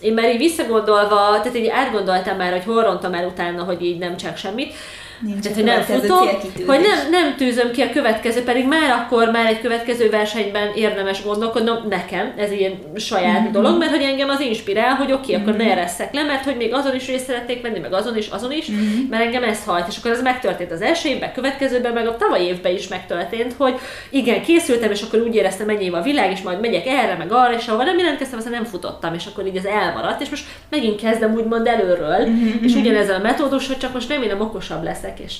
én 0.00 0.12
már 0.12 0.30
így 0.30 0.38
visszagondolva, 0.38 1.40
tehát 1.42 1.56
így 1.56 1.68
átgondoltam 1.68 2.36
már, 2.36 2.52
hogy 2.52 2.64
hol 2.64 2.82
rontam 2.82 3.14
el 3.14 3.26
utána, 3.26 3.62
hogy 3.62 3.84
így 3.84 3.98
nem 3.98 4.16
csak 4.16 4.36
semmit, 4.36 4.74
Nincs 5.20 5.42
Tehát, 5.42 5.56
hogy 5.56 5.66
nem 5.66 5.82
futok, 5.82 6.40
hogy 6.66 6.80
nem, 6.80 7.10
nem 7.10 7.36
tűzöm 7.36 7.70
ki 7.70 7.82
a 7.82 7.90
következő, 7.90 8.42
pedig 8.42 8.66
már 8.66 8.90
akkor 8.90 9.30
már 9.30 9.46
egy 9.46 9.60
következő 9.60 10.10
versenyben 10.10 10.72
érdemes 10.74 11.22
gondolkodnom, 11.24 11.76
nekem, 11.88 12.32
ez 12.36 12.50
ilyen 12.50 12.78
saját 12.96 13.40
mm-hmm. 13.40 13.52
dolog, 13.52 13.78
mert 13.78 13.90
hogy 13.90 14.02
engem 14.02 14.28
az 14.28 14.40
inspirál, 14.40 14.94
hogy 14.94 15.12
oké, 15.12 15.22
okay, 15.22 15.34
akkor 15.34 15.52
mm-hmm. 15.52 15.66
ne 15.66 15.72
eresszek 15.72 16.14
le, 16.14 16.22
mert 16.22 16.44
hogy 16.44 16.56
még 16.56 16.74
azon 16.74 16.94
is 16.94 17.06
részt 17.06 17.24
szeretnék 17.24 17.62
venni, 17.62 17.78
meg 17.78 17.92
azon 17.92 18.16
is, 18.16 18.28
azon 18.28 18.52
is, 18.52 18.70
mm-hmm. 18.70 19.08
mert 19.10 19.24
engem 19.24 19.42
ez 19.42 19.64
hajt. 19.64 19.88
És 19.88 19.96
akkor 19.96 20.10
ez 20.10 20.22
megtörtént 20.22 20.72
az 20.72 20.82
első 20.82 21.08
évben, 21.08 21.32
következőben, 21.32 21.92
meg 21.92 22.06
a 22.06 22.16
tavaly 22.16 22.42
évben 22.42 22.74
is 22.74 22.88
megtörtént, 22.88 23.54
hogy 23.56 23.74
igen, 24.10 24.42
készültem, 24.42 24.90
és 24.90 25.02
akkor 25.02 25.20
úgy 25.20 25.34
éreztem, 25.34 25.66
mennyi 25.66 25.88
a 25.88 26.02
világ, 26.02 26.30
és 26.30 26.42
majd 26.42 26.60
megyek 26.60 26.86
erre, 26.86 27.16
meg 27.18 27.32
arra, 27.32 27.54
és 27.54 27.66
ahol 27.66 27.84
nem 27.84 27.98
jelentkeztem, 27.98 28.38
aztán 28.38 28.52
nem 28.52 28.64
futottam, 28.64 29.14
és 29.14 29.26
akkor 29.26 29.46
így 29.46 29.56
ez 29.56 29.64
elmaradt, 29.64 30.20
és 30.20 30.28
most 30.28 30.44
megint 30.70 31.00
kezdem 31.00 31.34
úgymond 31.34 31.66
előről, 31.66 32.26
mm-hmm. 32.26 32.64
és 32.64 32.74
ugyanezzel 32.74 33.14
a 33.14 33.22
metódus, 33.22 33.66
hogy 33.66 33.78
csak 33.78 33.92
most 33.92 34.08
remélem 34.08 34.40
okosabb 34.40 34.82
leszek 34.82 35.09
leszek, 35.10 35.18
és 35.26 35.36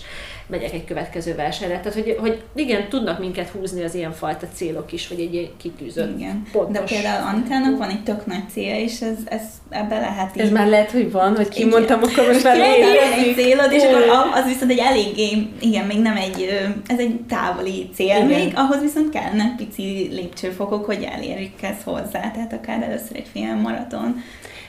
megyek 0.46 0.72
egy 0.72 0.84
következő 0.84 1.34
versenyre. 1.34 1.80
Tehát, 1.80 1.94
hogy, 1.94 2.16
hogy 2.20 2.42
igen, 2.54 2.88
tudnak 2.88 3.18
minket 3.18 3.48
húzni 3.48 3.84
az 3.84 3.94
ilyen 3.94 4.12
fajta 4.12 4.46
célok 4.54 4.92
is, 4.92 5.08
vagy 5.08 5.20
egy 5.20 5.34
ilyen 5.34 5.50
kitűzött 5.56 6.18
igen. 6.18 6.42
pontos. 6.52 6.74
De 6.74 6.94
például 6.94 7.28
Anitának 7.28 7.78
van 7.78 7.88
egy 7.88 8.02
tök 8.02 8.26
nagy 8.26 8.48
célja, 8.52 8.76
és 8.76 9.00
ez, 9.00 9.16
ez 9.24 9.42
ebbe 9.70 9.98
lehet 9.98 10.36
így. 10.36 10.42
Ez 10.42 10.50
már 10.50 10.68
lehet, 10.68 10.90
hogy 10.90 11.12
van, 11.12 11.36
hogy 11.36 11.48
kimondtam, 11.48 12.02
akkor 12.02 12.26
most 12.26 12.44
már 12.44 12.56
egy 12.56 13.34
célod, 13.36 13.72
és 13.72 13.82
akkor 13.82 14.02
az 14.34 14.44
viszont 14.46 14.70
egy 14.70 14.78
eléggé, 14.78 15.48
igen, 15.60 15.86
még 15.86 16.00
nem 16.00 16.16
egy, 16.16 16.70
ez 16.86 16.98
egy 16.98 17.20
távoli 17.28 17.88
cél 17.94 18.06
igen. 18.06 18.26
még, 18.26 18.52
ahhoz 18.54 18.80
viszont 18.80 19.10
kellene 19.10 19.54
pici 19.56 20.08
lépcsőfokok, 20.12 20.84
hogy 20.84 21.08
elérjük 21.14 21.62
ezt 21.62 21.82
hozzá, 21.82 22.30
tehát 22.30 22.52
akár 22.52 22.82
először 22.82 23.16
egy 23.16 23.28
fél 23.32 23.54
maraton. 23.54 24.22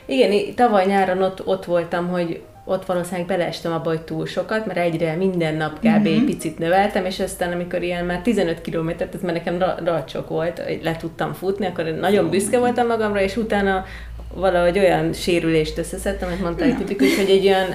Igen, 0.06 0.56
tavaly 0.56 0.86
nyáron 0.86 1.22
ott, 1.22 1.48
ott 1.48 1.66
voltam, 1.66 2.08
hogy 2.08 2.42
ott 2.66 2.86
valószínűleg 2.86 3.26
beleestem 3.26 3.72
abba, 3.72 3.90
hogy 3.90 4.02
túl 4.02 4.26
sokat, 4.26 4.66
mert 4.66 4.80
egyre 4.80 5.16
minden 5.16 5.56
nap 5.56 5.80
kb. 5.80 5.88
Mm-hmm. 5.88 6.06
egy 6.06 6.24
picit 6.24 6.60
növeltem, 6.60 7.06
és 7.06 7.20
aztán 7.20 7.52
amikor 7.52 7.82
ilyen 7.82 8.06
már 8.06 8.22
15 8.22 8.62
kilométert, 8.62 9.16
ez 9.16 9.22
már 9.22 9.34
nekem 9.34 9.58
racsok 9.84 10.30
volt, 10.30 10.62
le 10.84 10.96
tudtam 10.96 11.34
futni, 11.34 11.66
akkor 11.66 11.86
nagyon 11.86 12.30
büszke 12.30 12.60
voltam 12.60 12.88
magamra, 12.88 13.22
és 13.22 13.38
utána 13.38 13.86
valahogy 14.34 14.80
olyan 14.80 15.14
sérülést 15.14 15.78
összeszedtem, 15.78 16.28
amit 16.28 16.42
mondta 16.42 16.64
egy 16.64 16.78
tipikus, 16.78 17.16
hogy 17.16 17.30
egy 17.30 17.46
olyan 17.46 17.68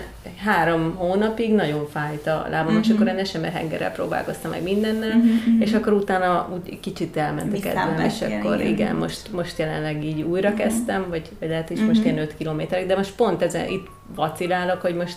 három 0.45 0.95
hónapig 0.95 1.55
nagyon 1.55 1.89
fájt 1.89 2.27
a 2.27 2.47
lábam, 2.51 2.73
mm-hmm. 2.73 2.83
és 2.83 2.91
akkor 2.91 3.07
én 3.07 3.25
sem 3.25 3.43
hengerrel 3.43 3.93
próbálkoztam 3.93 4.51
meg 4.51 4.63
mindennel, 4.63 5.17
mm-hmm. 5.17 5.61
és 5.61 5.73
akkor 5.73 5.93
utána 5.93 6.49
úgy 6.53 6.81
kicsit 6.81 7.17
elment 7.17 7.57
a 7.57 7.61
kedvem, 7.61 8.05
és 8.05 8.21
akkor 8.21 8.61
igen, 8.61 8.73
igen 8.73 8.97
most, 8.97 9.33
most 9.33 9.59
jelenleg 9.59 10.05
így 10.05 10.23
újra 10.23 10.49
mm-hmm. 10.49 10.57
kezdtem, 10.57 11.07
vagy, 11.09 11.29
vagy 11.41 11.49
lehet, 11.49 11.69
hogy 11.69 11.77
mm-hmm. 11.77 11.87
most 11.87 12.05
ilyen 12.05 12.19
5 12.19 12.37
kilométerig, 12.37 12.87
de 12.87 12.97
most 12.97 13.15
pont 13.15 13.43
ezen 13.43 13.69
itt 13.69 13.87
vacilálok, 14.15 14.81
hogy 14.81 14.95
most 14.95 15.17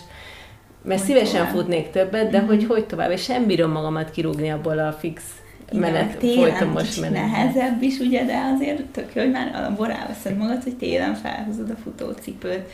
mert 0.82 1.00
hogy 1.00 1.08
szívesen 1.08 1.40
tovább. 1.40 1.54
futnék 1.54 1.90
többet, 1.90 2.30
de 2.30 2.38
mm-hmm. 2.38 2.46
hogy 2.46 2.64
hogy 2.64 2.86
tovább, 2.86 3.10
és 3.10 3.22
sem 3.22 3.46
bírom 3.46 3.70
magamat 3.70 4.10
kirúgni 4.10 4.50
abból 4.50 4.78
a 4.78 4.92
fix 4.92 5.22
menet, 5.72 6.16
télen 6.16 6.66
most 6.66 7.00
menet. 7.00 7.22
nehezebb 7.22 7.82
is, 7.82 7.98
ugye, 7.98 8.24
de 8.24 8.42
azért 8.54 8.82
tök 8.82 9.10
jó, 9.14 9.22
hogy 9.22 9.30
már 9.30 9.50
alapból 9.54 9.86
ráveszed 9.86 10.36
magad, 10.36 10.62
hogy 10.62 10.76
télen 10.76 11.14
felhozod 11.14 11.70
a 11.70 11.76
futócipőt. 11.82 12.70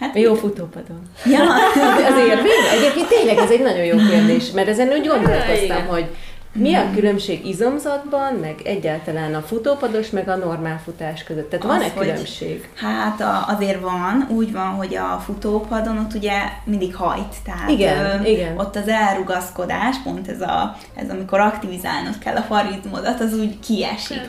Hát 0.00 0.18
jó 0.18 0.34
futópadon. 0.34 1.02
Ja. 1.24 1.40
Azért 2.10 2.40
egyébként 2.76 3.08
tényleg 3.08 3.36
ez 3.36 3.50
egy 3.50 3.62
nagyon 3.62 3.84
jó 3.84 3.96
kérdés, 4.10 4.50
mert 4.50 4.68
ezen 4.68 4.88
úgy 4.88 5.06
gondolkoztam, 5.06 5.86
hogy 5.86 6.06
mi 6.54 6.74
a 6.74 6.90
különbség 6.94 7.46
izomzatban, 7.46 8.34
meg 8.34 8.60
egyáltalán 8.64 9.34
a 9.34 9.40
futópados, 9.40 10.10
meg 10.10 10.28
a 10.28 10.36
normál 10.36 10.80
futás 10.84 11.24
között? 11.24 11.50
Tehát 11.50 11.64
van-e 11.64 11.92
különbség? 11.92 12.68
Hát 12.74 13.20
a, 13.20 13.44
azért 13.48 13.80
van, 13.80 14.26
úgy 14.28 14.52
van, 14.52 14.66
hogy 14.66 14.94
a 14.94 15.22
futópadon 15.24 15.98
ott 15.98 16.14
ugye 16.14 16.32
mindig 16.64 16.94
hajt, 16.94 17.34
tehát 17.44 17.70
igen, 17.70 18.20
ö, 18.20 18.24
igen. 18.24 18.58
ott 18.58 18.76
az 18.76 18.88
elrugaszkodás, 18.88 19.96
pont 20.02 20.28
ez, 20.28 20.40
a, 20.40 20.76
ez 20.94 21.10
amikor 21.10 21.40
aktivizálnod 21.40 22.18
kell 22.18 22.36
a 22.36 22.42
farizmodat, 22.42 23.20
az 23.20 23.38
úgy 23.38 23.60
kiesik. 23.60 24.20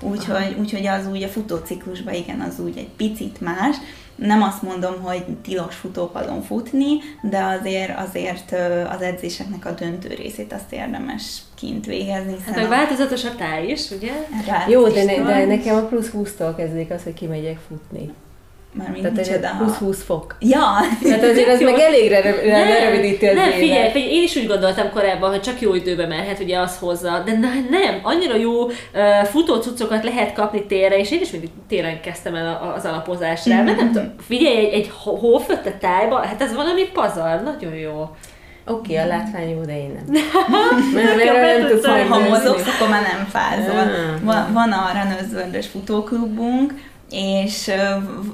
Úgyhogy, 0.00 0.56
úgyhogy 0.58 0.86
az 0.86 1.06
úgy 1.06 1.22
a 1.22 1.28
futóciklusban 1.28 2.14
igen, 2.14 2.40
az 2.40 2.58
úgy 2.58 2.76
egy 2.76 2.90
picit 2.96 3.40
más, 3.40 3.76
nem 4.16 4.42
azt 4.42 4.62
mondom, 4.62 5.02
hogy 5.02 5.24
tilos 5.42 5.74
futópadon 5.74 6.42
futni, 6.42 6.98
de 7.22 7.42
azért, 7.42 7.98
azért 7.98 8.52
az 8.94 9.00
edzéseknek 9.00 9.66
a 9.66 9.70
döntő 9.70 10.08
részét 10.08 10.52
azt 10.52 10.72
érdemes 10.72 11.42
kint 11.54 11.86
végezni. 11.86 12.36
Hát 12.46 12.56
meg 12.56 12.68
változatos 12.68 13.24
a 13.24 13.34
táj 13.34 13.66
is, 13.66 13.90
ugye? 13.90 14.12
Hát 14.46 14.70
Jó, 14.70 14.88
de, 14.88 15.04
ne, 15.04 15.22
de 15.22 15.44
nekem 15.44 15.76
a 15.76 15.86
plusz 15.86 16.10
20-tól 16.14 16.54
kezdődik 16.56 16.90
az, 16.90 17.02
hogy 17.02 17.14
kimegyek 17.14 17.58
futni. 17.68 18.12
Már 18.76 18.96
Tehát 19.00 19.16
micsoda, 19.16 19.54
plusz 19.58 19.76
20 19.76 20.02
fok. 20.02 20.36
Ja! 20.40 20.64
Tehát 21.02 21.24
azért 21.24 21.48
az 21.48 21.60
meg 21.60 21.78
elég 21.78 22.10
lerövidíti 22.10 23.26
az 23.26 23.34
Nem, 23.34 23.50
figyelj, 23.50 23.90
figyelj, 23.90 24.12
én 24.12 24.22
is 24.22 24.36
úgy 24.36 24.46
gondoltam 24.46 24.90
korábban, 24.90 25.30
hogy 25.30 25.40
csak 25.40 25.60
jó 25.60 25.74
időbe 25.74 26.06
merhet, 26.06 26.40
ugye 26.40 26.58
az 26.58 26.78
hozza, 26.78 27.22
de 27.24 27.32
nem, 27.70 28.00
annyira 28.02 28.36
jó 28.36 28.64
uh, 28.64 28.72
futócucokat 29.24 30.04
lehet 30.04 30.32
kapni 30.32 30.66
térre, 30.66 30.98
és 30.98 31.10
én 31.10 31.20
is 31.20 31.30
mindig 31.30 31.50
téren 31.68 32.00
kezdtem 32.00 32.34
el 32.34 32.74
az 32.76 32.84
alapozásra, 32.84 33.54
mm-hmm. 33.54 33.64
mert 33.64 33.76
nem 33.76 33.92
tudom, 33.92 34.14
figyelj, 34.26 34.56
egy, 34.56 34.72
egy 34.72 34.90
hófötte 34.94 35.72
tájba, 35.72 36.16
hát 36.16 36.42
ez 36.42 36.54
valami 36.54 36.82
pazar, 36.92 37.42
nagyon 37.42 37.74
jó. 37.74 38.10
Oké, 38.68 38.92
okay, 38.92 39.04
a 39.04 39.06
látvány 39.06 39.48
jó, 39.48 39.60
de 39.60 39.78
én 39.78 39.90
nem. 39.92 40.22
mert, 40.94 41.16
mert 41.16 41.58
nem 41.58 41.68
tudsz, 41.68 41.86
ha 41.86 42.18
mozogsz, 42.18 42.74
akkor 42.74 42.88
már 42.88 43.02
nem 43.02 43.26
fázol. 43.26 43.78
Ah. 43.78 44.22
Van, 44.22 44.52
van 44.52 44.72
a 44.72 44.90
Runners 44.92 45.66
futóklubunk, 45.66 46.72
és 47.10 47.70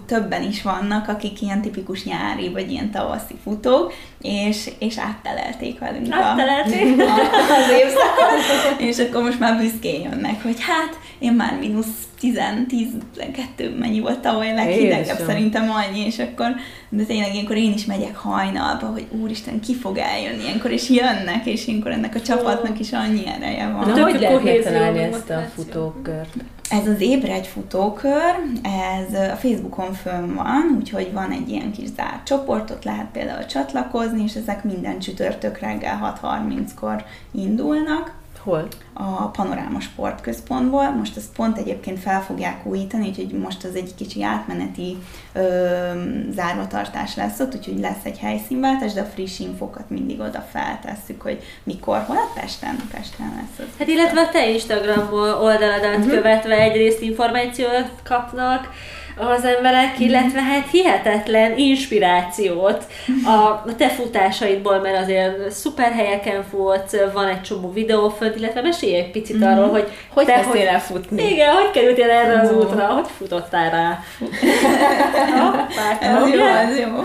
többen 0.07 0.43
is 0.43 0.62
vannak, 0.62 1.09
akik 1.09 1.43
ilyen 1.43 1.62
tipikus 1.62 2.05
nyári, 2.05 2.49
vagy 2.49 2.71
ilyen 2.71 2.91
tavaszi 2.91 3.35
futók, 3.43 3.93
és, 4.21 4.71
és 4.79 4.99
áttelelték 4.99 5.79
velünk 5.79 6.12
áttelelték. 6.14 7.00
A, 7.00 7.02
a, 7.05 7.21
az 7.55 7.71
évszakot, 7.71 8.81
és 8.88 8.99
akkor 8.99 9.23
most 9.23 9.38
már 9.38 9.57
büszkén 9.57 10.02
jönnek, 10.02 10.43
hogy 10.43 10.57
hát 10.61 10.99
én 11.23 11.33
már 11.33 11.59
mínusz 11.59 12.09
10-12, 12.23 13.79
mennyi 13.79 14.00
volt 14.00 14.19
tavaly, 14.19 14.55
leghidegebb 14.55 15.19
szerintem 15.26 15.71
annyi, 15.71 16.07
és 16.07 16.19
akkor, 16.19 16.55
de 16.88 17.02
tényleg 17.02 17.33
ilyenkor 17.35 17.57
én 17.57 17.73
is 17.73 17.85
megyek 17.85 18.17
hajnalba, 18.17 18.87
hogy 18.87 19.07
úristen, 19.11 19.61
ki 19.61 19.75
fog 19.75 19.99
eljönni 19.99 20.43
ilyenkor, 20.43 20.71
és 20.71 20.88
jönnek, 20.91 21.47
és 21.47 21.67
ilyenkor 21.67 21.91
ennek 21.91 22.14
a 22.14 22.21
csapatnak 22.21 22.81
is 22.81 22.93
annyi 22.93 23.26
ereje 23.26 23.69
van. 23.69 23.95
De 23.95 24.02
hogy 24.02 24.21
lehet 24.21 24.45
megtalálni 24.45 24.99
ezt 24.99 25.31
a 25.31 25.49
futókört? 25.55 26.35
Ez 26.71 26.87
az 26.87 27.00
Ébredj 27.00 27.49
futókör, 27.49 28.35
ez 28.62 29.31
a 29.31 29.37
Facebookon 29.37 29.93
fönn 29.93 30.35
van, 30.35 30.76
úgyhogy 30.79 31.12
van 31.12 31.31
egy 31.31 31.49
ilyen 31.49 31.73
kis 31.73 31.88
zárt 31.97 32.26
csoport, 32.26 32.71
ott 32.71 32.85
lehet 32.85 33.07
például 33.12 33.47
csatlakozni, 33.47 34.23
és 34.23 34.35
ezek 34.35 34.64
minden 34.64 34.99
csütörtök 34.99 35.59
reggel 35.59 36.19
6.30-kor 36.23 37.05
indulnak. 37.33 38.21
Hol? 38.42 38.68
A 38.92 39.26
Panoráma 39.26 39.80
Sportközpontból. 39.80 40.90
Most 40.90 41.16
ezt 41.16 41.32
pont 41.32 41.58
egyébként 41.58 41.99
fel 41.99 42.22
fogják 42.22 42.66
újítani, 42.66 43.08
úgyhogy 43.08 43.32
most 43.32 43.64
az 43.64 43.75
egy 43.75 43.94
kicsi 43.94 44.22
átmeneti 44.22 44.96
ö, 45.32 45.40
zárvatartás 46.30 47.16
lesz 47.16 47.40
ott, 47.40 47.54
úgyhogy 47.54 47.78
lesz 47.80 48.04
egy 48.04 48.18
helyszínváltás, 48.18 48.92
de 48.92 49.00
a 49.00 49.04
friss 49.04 49.38
infokat 49.38 49.90
mindig 49.90 50.20
oda 50.20 50.46
feltesszük, 50.50 51.22
hogy 51.22 51.42
mikor, 51.62 52.02
hol, 52.06 52.16
hát 52.16 52.40
Pesten, 52.40 52.76
Pesten 52.92 53.32
lesz 53.37 53.66
az. 53.66 53.78
Hát 53.78 53.88
illetve 53.88 54.20
a 54.20 54.28
te 54.28 54.50
Instagram 54.50 55.08
oldaladat 55.42 55.96
uh-huh. 55.96 56.12
követve 56.12 56.61
egyrészt 56.61 57.00
információt 57.00 57.90
kapnak, 58.04 58.68
az 59.29 59.45
emberek, 59.45 59.99
illetve 59.99 60.41
hát 60.43 60.71
hihetetlen 60.71 61.59
inspirációt 61.59 62.87
a, 63.25 63.75
te 63.76 63.88
futásaidból, 63.88 64.81
mert 64.81 65.02
azért 65.02 65.50
szuper 65.50 65.93
helyeken 65.93 66.45
futsz, 66.50 66.97
van 67.12 67.29
egy 67.29 67.43
csomó 67.43 67.73
videó 67.73 68.09
fönt, 68.09 68.37
illetve 68.37 68.62
mesélj 68.62 68.95
egy 68.95 69.11
picit 69.11 69.37
mm-hmm. 69.37 69.52
arról, 69.52 69.69
hogy 69.69 69.88
hogy 70.09 70.26
te 70.26 70.43
hogy, 70.43 70.59
el 70.59 70.81
futni. 70.81 71.31
Igen, 71.31 71.55
hogy 71.55 71.71
kerültél 71.71 72.11
erre 72.11 72.41
az 72.41 72.52
útra, 72.52 72.87
hogy 72.87 73.07
futottál 73.17 73.71
rá? 73.71 73.99
ez 76.00 76.29
jó, 76.29 76.45
ez 76.45 76.79
jó. 76.79 77.05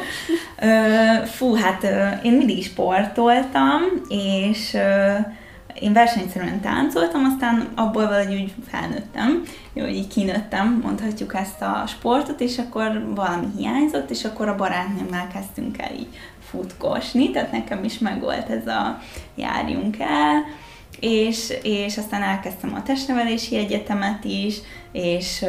Fú, 1.25 1.55
hát 1.55 1.83
én 2.23 2.31
mindig 2.31 2.63
sportoltam, 2.63 3.81
és 4.09 4.77
én 5.79 5.93
versenyszerűen 5.93 6.59
táncoltam, 6.59 7.25
aztán 7.25 7.67
abból 7.75 8.07
valahogy 8.07 8.33
úgy 8.33 8.53
felnőttem, 8.69 9.43
hogy 9.73 9.95
így 9.95 10.07
kinőttem, 10.07 10.79
mondhatjuk 10.83 11.35
ezt 11.35 11.61
a 11.61 11.83
sportot, 11.87 12.39
és 12.39 12.57
akkor 12.57 13.13
valami 13.15 13.45
hiányzott, 13.57 14.09
és 14.09 14.25
akkor 14.25 14.47
a 14.47 14.55
barátnőmmel 14.55 15.27
kezdtünk 15.33 15.81
el 15.81 15.93
így 15.93 16.19
futkosni, 16.49 17.31
tehát 17.31 17.51
nekem 17.51 17.83
is 17.83 17.99
megvolt 17.99 18.49
ez 18.49 18.67
a 18.67 18.99
járjunk 19.35 19.99
el, 19.99 20.43
és, 20.99 21.53
és 21.63 21.97
aztán 21.97 22.21
elkezdtem 22.21 22.73
a 22.73 22.83
testnevelési 22.83 23.57
egyetemet 23.57 24.23
is, 24.23 24.55
és 24.91 25.45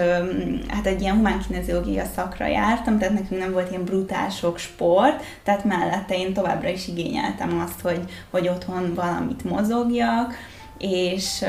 hát 0.68 0.86
egy 0.86 1.00
ilyen 1.00 1.16
humánkineziológia 1.16 2.04
szakra 2.14 2.46
jártam, 2.46 2.98
tehát 2.98 3.14
nekünk 3.14 3.40
nem 3.40 3.52
volt 3.52 3.70
ilyen 3.70 3.84
brutál 3.84 4.28
sok 4.28 4.58
sport, 4.58 5.24
tehát 5.42 5.64
mellette 5.64 6.14
én 6.16 6.32
továbbra 6.32 6.68
is 6.68 6.88
igényeltem 6.88 7.60
azt, 7.66 7.80
hogy, 7.80 8.00
hogy 8.30 8.48
otthon 8.48 8.94
valamit 8.94 9.44
mozogjak, 9.44 10.34
és, 10.78 11.44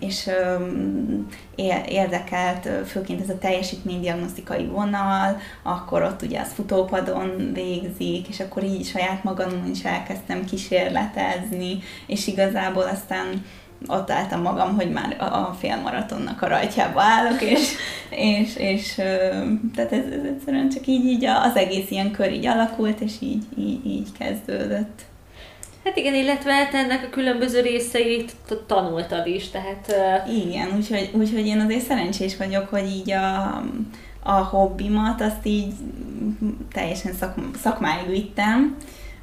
és 0.00 0.30
érdekelt 1.88 2.68
főként 2.86 3.20
ez 3.20 3.28
a 3.28 3.38
teljesítménydiagnosztikai 3.38 4.66
vonal, 4.66 5.40
akkor 5.62 6.02
ott 6.02 6.22
ugye 6.22 6.40
az 6.40 6.52
futópadon 6.52 7.50
végzik, 7.52 8.28
és 8.28 8.40
akkor 8.40 8.64
így 8.64 8.86
saját 8.86 9.24
magamon 9.24 9.70
is 9.70 9.84
elkezdtem 9.84 10.44
kísérletezni, 10.44 11.78
és 12.06 12.26
igazából 12.26 12.82
aztán 12.82 13.44
ott 13.86 14.10
álltam 14.10 14.42
magam, 14.42 14.74
hogy 14.74 14.90
már 14.90 15.16
a 15.20 15.54
félmaratonnak 15.58 16.42
a 16.42 16.48
rajtjába 16.48 17.02
állok, 17.02 17.42
és, 17.42 17.74
és, 18.10 18.56
és 18.56 18.94
tehát 19.74 19.92
ez, 19.92 20.04
ez 20.12 20.24
egyszerűen 20.24 20.68
csak 20.68 20.86
így, 20.86 21.04
így 21.04 21.24
az 21.24 21.56
egész 21.56 21.90
ilyen 21.90 22.10
kör 22.10 22.32
így 22.32 22.46
alakult, 22.46 23.00
és 23.00 23.12
így, 23.20 23.44
így, 23.58 23.86
így 23.86 24.08
kezdődött. 24.18 25.02
Hát 25.84 25.96
igen, 25.96 26.14
illetve 26.14 26.52
hát 26.52 26.74
ennek 26.74 27.04
a 27.04 27.10
különböző 27.10 27.60
részeit 27.60 28.36
tanultad 28.66 29.26
is, 29.26 29.50
tehát... 29.50 29.94
Igen, 30.28 30.68
úgyhogy, 30.76 31.10
úgyhogy 31.12 31.46
én 31.46 31.60
azért 31.60 31.84
szerencsés 31.84 32.36
vagyok, 32.36 32.68
hogy 32.68 32.88
így 32.88 33.10
a, 33.10 33.62
a 34.22 34.32
hobbimat 34.32 35.20
azt 35.20 35.46
így 35.46 35.72
teljesen 36.72 37.12
szak, 37.12 37.34
szakmáig 37.62 38.08
vittem, 38.08 38.76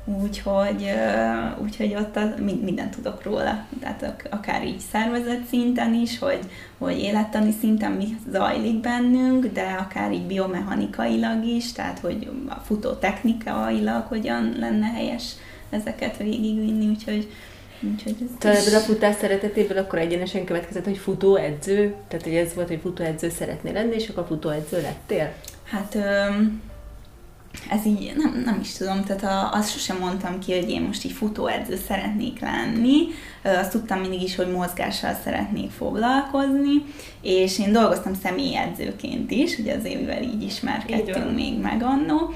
úgyhogy, 0.06 0.92
úgyhogy 1.62 1.96
ott 1.96 2.16
a, 2.16 2.34
mindent 2.40 2.96
tudok 2.96 3.24
róla. 3.24 3.66
Tehát 3.80 4.28
akár 4.30 4.66
így 4.66 4.80
szervezet 4.92 5.46
szinten 5.46 5.94
is, 5.94 6.20
hogy, 6.20 6.40
hogy 6.78 7.00
élettani 7.00 7.52
szinten 7.60 7.92
mi 7.92 8.08
zajlik 8.32 8.80
bennünk, 8.80 9.46
de 9.46 9.76
akár 9.80 10.12
így 10.12 10.26
biomechanikailag 10.26 11.46
is, 11.46 11.72
tehát 11.72 12.00
hogy 12.00 12.30
a 12.50 12.56
futó 12.56 12.92
technikailag 12.92 14.06
hogyan 14.06 14.56
lenne 14.60 14.88
helyes 14.88 15.24
ezeket 15.72 16.18
végigvinni, 16.18 16.88
úgyhogy 16.88 17.28
Úgyhogy 17.92 18.16
ez 18.40 18.66
ebből 18.66 18.80
a 18.80 18.84
futás 18.84 19.16
szeretetéből 19.16 19.78
akkor 19.78 20.00
egyenesen 20.00 20.46
következett, 20.46 20.84
hogy 20.84 20.98
futóedző, 20.98 21.96
tehát 22.08 22.26
hogy 22.26 22.36
ez 22.36 22.54
volt, 22.54 22.68
hogy 22.68 22.80
futóedző 22.82 23.30
szeretnél 23.30 23.74
lenni, 23.74 23.96
és 23.96 24.08
akkor 24.08 24.26
futóedző 24.28 24.82
lettél? 24.82 25.34
Hát 25.64 25.98
ez 27.70 27.86
így 27.86 28.14
nem, 28.18 28.42
nem 28.46 28.60
is 28.62 28.74
tudom, 28.74 29.04
tehát 29.04 29.24
a, 29.24 29.58
azt 29.58 29.72
sosem 29.72 29.98
mondtam 29.98 30.40
ki, 30.40 30.60
hogy 30.60 30.70
én 30.70 30.82
most 30.82 31.06
így 31.06 31.12
futóedző 31.12 31.80
szeretnék 31.88 32.40
lenni, 32.40 33.08
azt 33.44 33.72
tudtam 33.72 34.00
mindig 34.00 34.22
is, 34.22 34.36
hogy 34.36 34.52
mozgással 34.52 35.18
szeretnék 35.24 35.72
foglalkozni, 35.72 36.84
és 37.22 37.60
én 37.60 37.72
dolgoztam 37.72 38.14
személyedzőként 38.24 39.32
is, 39.32 39.58
ugye 39.58 39.76
az 39.76 39.86
évivel 39.86 40.24
így 40.24 40.44
ismerkedtünk 40.44 41.26
így 41.30 41.36
még 41.36 41.60
meg 41.60 41.84
annó, 41.84 42.34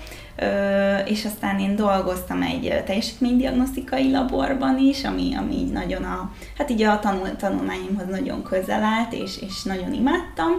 és 1.05 1.25
aztán 1.25 1.59
én 1.59 1.75
dolgoztam 1.75 2.41
egy 2.41 2.83
teljesítménydiagnosztikai 2.85 4.11
laborban 4.11 4.77
is, 4.77 5.03
ami, 5.03 5.35
ami 5.35 5.53
így 5.53 5.71
nagyon 5.71 6.03
a, 6.03 6.31
hát 6.57 6.69
így 6.69 6.83
a 6.83 6.99
tanul, 6.99 7.35
tanulmányomhoz 7.35 8.07
nagyon 8.09 8.43
közel 8.43 8.83
állt, 8.83 9.13
és, 9.13 9.41
és 9.41 9.63
nagyon 9.63 9.93
imádtam, 9.93 10.51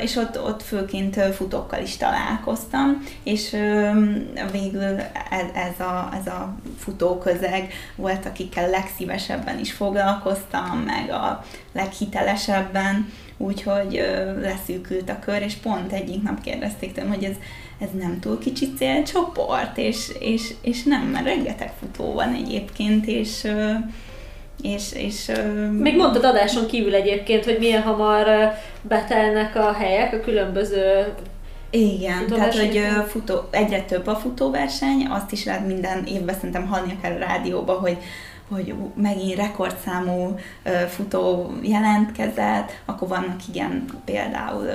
és 0.00 0.16
ott, 0.16 0.42
ott 0.42 0.62
főként 0.62 1.20
futókkal 1.34 1.82
is 1.82 1.96
találkoztam, 1.96 3.02
és 3.22 3.50
végül 4.52 4.82
ez, 5.30 5.46
ez, 5.54 5.86
a, 5.86 6.08
ez 6.20 6.26
a 6.26 6.54
futóközeg 6.78 7.72
volt, 7.96 8.26
akikkel 8.26 8.70
legszívesebben 8.70 9.58
is 9.58 9.72
foglalkoztam, 9.72 10.78
meg 10.86 11.10
a 11.10 11.44
leghitelesebben, 11.72 13.12
úgyhogy 13.36 13.92
leszűkült 14.40 15.10
a 15.10 15.18
kör, 15.18 15.42
és 15.42 15.54
pont 15.54 15.92
egyik 15.92 16.22
nap 16.22 16.40
kérdezték 16.40 16.92
tőlem, 16.92 17.10
hogy 17.10 17.24
ez, 17.24 17.36
ez 17.78 17.88
nem 17.98 18.20
túl 18.20 18.38
kicsi 18.38 18.72
célcsoport, 18.76 19.78
és, 19.78 20.12
és, 20.18 20.54
és 20.60 20.82
nem, 20.82 21.02
mert 21.02 21.24
rengeteg 21.24 21.72
futó 21.80 22.12
van 22.12 22.34
egyébként, 22.34 23.06
és 23.06 23.48
és, 24.62 24.92
és, 24.92 25.32
Még 25.78 25.96
mondtad 25.96 26.24
adáson 26.24 26.66
kívül 26.66 26.94
egyébként, 26.94 27.44
hogy 27.44 27.58
milyen 27.58 27.82
hamar 27.82 28.52
betelnek 28.82 29.56
a 29.56 29.72
helyek, 29.72 30.12
a 30.12 30.20
különböző 30.20 31.14
igen, 31.70 32.26
tehát 32.26 32.54
hogy 32.54 32.80
futó, 33.06 33.34
egyre 33.50 33.82
több 33.82 34.06
a 34.06 34.16
futóverseny, 34.16 35.06
azt 35.08 35.32
is 35.32 35.44
lehet 35.44 35.66
minden 35.66 36.04
évben 36.04 36.34
szerintem 36.34 36.66
hallni 36.66 36.96
akár 36.98 37.12
a 37.12 37.18
rádióba, 37.18 37.72
hogy 37.72 37.96
hogy 38.48 38.74
megint 38.94 39.34
rekordszámú 39.34 40.38
futó 40.88 41.52
jelentkezett, 41.62 42.70
akkor 42.84 43.08
vannak 43.08 43.48
igen 43.48 43.84
például 44.04 44.68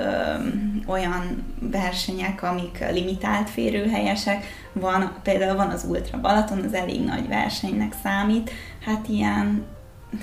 olyan 0.86 1.54
versenyek, 1.60 2.42
amik 2.42 2.84
limitált 2.90 3.50
férőhelyesek, 3.50 4.44
van, 4.72 5.12
például 5.22 5.56
van 5.56 5.70
az 5.70 5.84
Ultra 5.88 6.20
Balaton, 6.20 6.64
az 6.64 6.74
elég 6.74 7.04
nagy 7.04 7.28
versenynek 7.28 7.94
számít, 8.02 8.50
hát 8.84 9.08
ilyen 9.08 9.64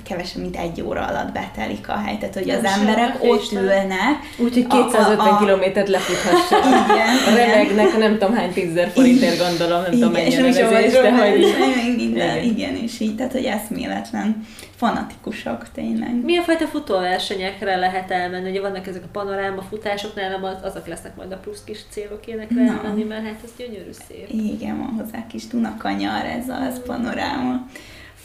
kevesebb, 0.04 0.40
mint 0.40 0.56
egy 0.56 0.82
óra 0.82 1.06
alatt 1.06 1.32
betelik 1.32 1.88
a 1.88 1.92
hely, 1.92 2.16
tehát 2.18 2.34
hogy 2.34 2.46
Nem 2.46 2.56
az 2.56 2.78
emberek 2.78 3.22
ott 3.22 3.52
ülnek. 3.52 4.16
Úgyhogy 4.36 4.66
250 4.66 5.18
a, 5.18 5.34
a, 5.34 5.38
kilométert 5.38 5.88
lefuthassak. 5.88 6.64
Igen. 6.64 7.36
Remegnek, 7.36 7.98
nem 7.98 8.18
tudom 8.18 8.34
hány 8.34 8.52
tízzer 8.52 8.88
forintért 8.88 9.38
gondolom, 9.38 9.82
nem 9.82 9.92
igen, 9.92 10.08
tudom 10.08 10.12
mennyi 10.12 10.36
a 10.36 10.40
nevezés, 10.40 10.92
de 10.92 11.12
hogy... 11.12 11.54
Igen, 11.98 12.44
igen, 12.44 12.76
és 12.76 13.00
így, 13.00 13.16
tehát 13.16 13.32
hogy 13.32 13.44
eszméletlen 13.44 14.46
fanatikusak 14.80 15.66
tényleg. 15.72 16.24
Milyen 16.24 16.42
fajta 16.42 16.66
futóversenyekre 16.66 17.76
lehet 17.76 18.10
elmenni? 18.10 18.50
Ugye 18.50 18.60
vannak 18.60 18.86
ezek 18.86 19.04
a 19.04 19.08
panoráma 19.12 19.62
futások, 19.62 20.14
nálam 20.14 20.44
az, 20.44 20.56
azok 20.62 20.86
lesznek 20.86 21.16
majd 21.16 21.32
a 21.32 21.36
plusz 21.36 21.64
kis 21.64 21.78
célok 21.90 22.26
énekre 22.26 22.60
elmenni, 22.60 23.02
mert 23.02 23.24
hát 23.24 23.40
ez 23.44 23.50
gyönyörű 23.58 23.90
szép. 24.08 24.28
Igen, 24.28 24.78
van 24.78 24.94
hozzá 24.98 25.26
kis 25.26 25.46
Dunakanyar, 25.46 26.24
ez 26.24 26.48
az 26.48 26.80
panoráma. 26.86 27.66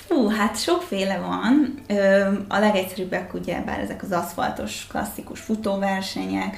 Fú, 0.08 0.28
hát 0.28 0.60
sokféle 0.60 1.18
van. 1.18 1.76
A 2.48 2.60
legegyszerűbbek 2.60 3.34
ugye 3.34 3.62
bár 3.62 3.80
ezek 3.80 4.04
az 4.04 4.12
aszfaltos 4.12 4.88
klasszikus 4.90 5.40
futóversenyek, 5.40 6.58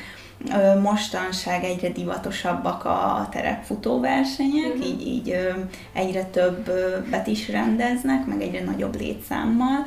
Mostanság 0.81 1.63
egyre 1.63 1.89
divatosabbak 1.89 2.85
a 2.85 3.27
terepfutóversenyek, 3.31 4.73
uh-huh. 4.73 4.87
így, 4.87 5.07
így 5.07 5.37
egyre 5.93 6.23
többet 6.23 7.27
is 7.27 7.49
rendeznek, 7.49 8.25
meg 8.25 8.41
egyre 8.41 8.63
nagyobb 8.63 8.99
létszámmal 8.99 9.85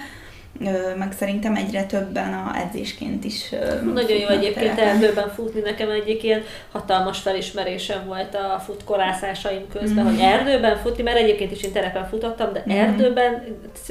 meg 0.98 1.12
szerintem 1.18 1.54
egyre 1.54 1.84
többen 1.84 2.32
a 2.32 2.56
edzésként 2.56 3.24
is 3.24 3.54
Nagyon 3.94 4.18
jó 4.18 4.26
egyébként 4.26 4.78
erdőben 4.78 5.28
futni, 5.28 5.60
nekem 5.60 5.90
egyik 5.90 6.22
ilyen 6.22 6.42
hatalmas 6.72 7.18
felismerésem 7.18 8.06
volt 8.06 8.34
a 8.34 8.58
futkolászásaim 8.58 9.68
közben, 9.72 10.04
mm. 10.04 10.08
hogy 10.08 10.20
erdőben 10.20 10.76
futni, 10.76 11.02
mert 11.02 11.18
egyébként 11.18 11.52
is 11.52 11.62
én 11.62 11.72
terepen 11.72 12.08
futottam, 12.08 12.52
de 12.52 12.64
mm. 12.68 12.70
erdőben 12.70 13.44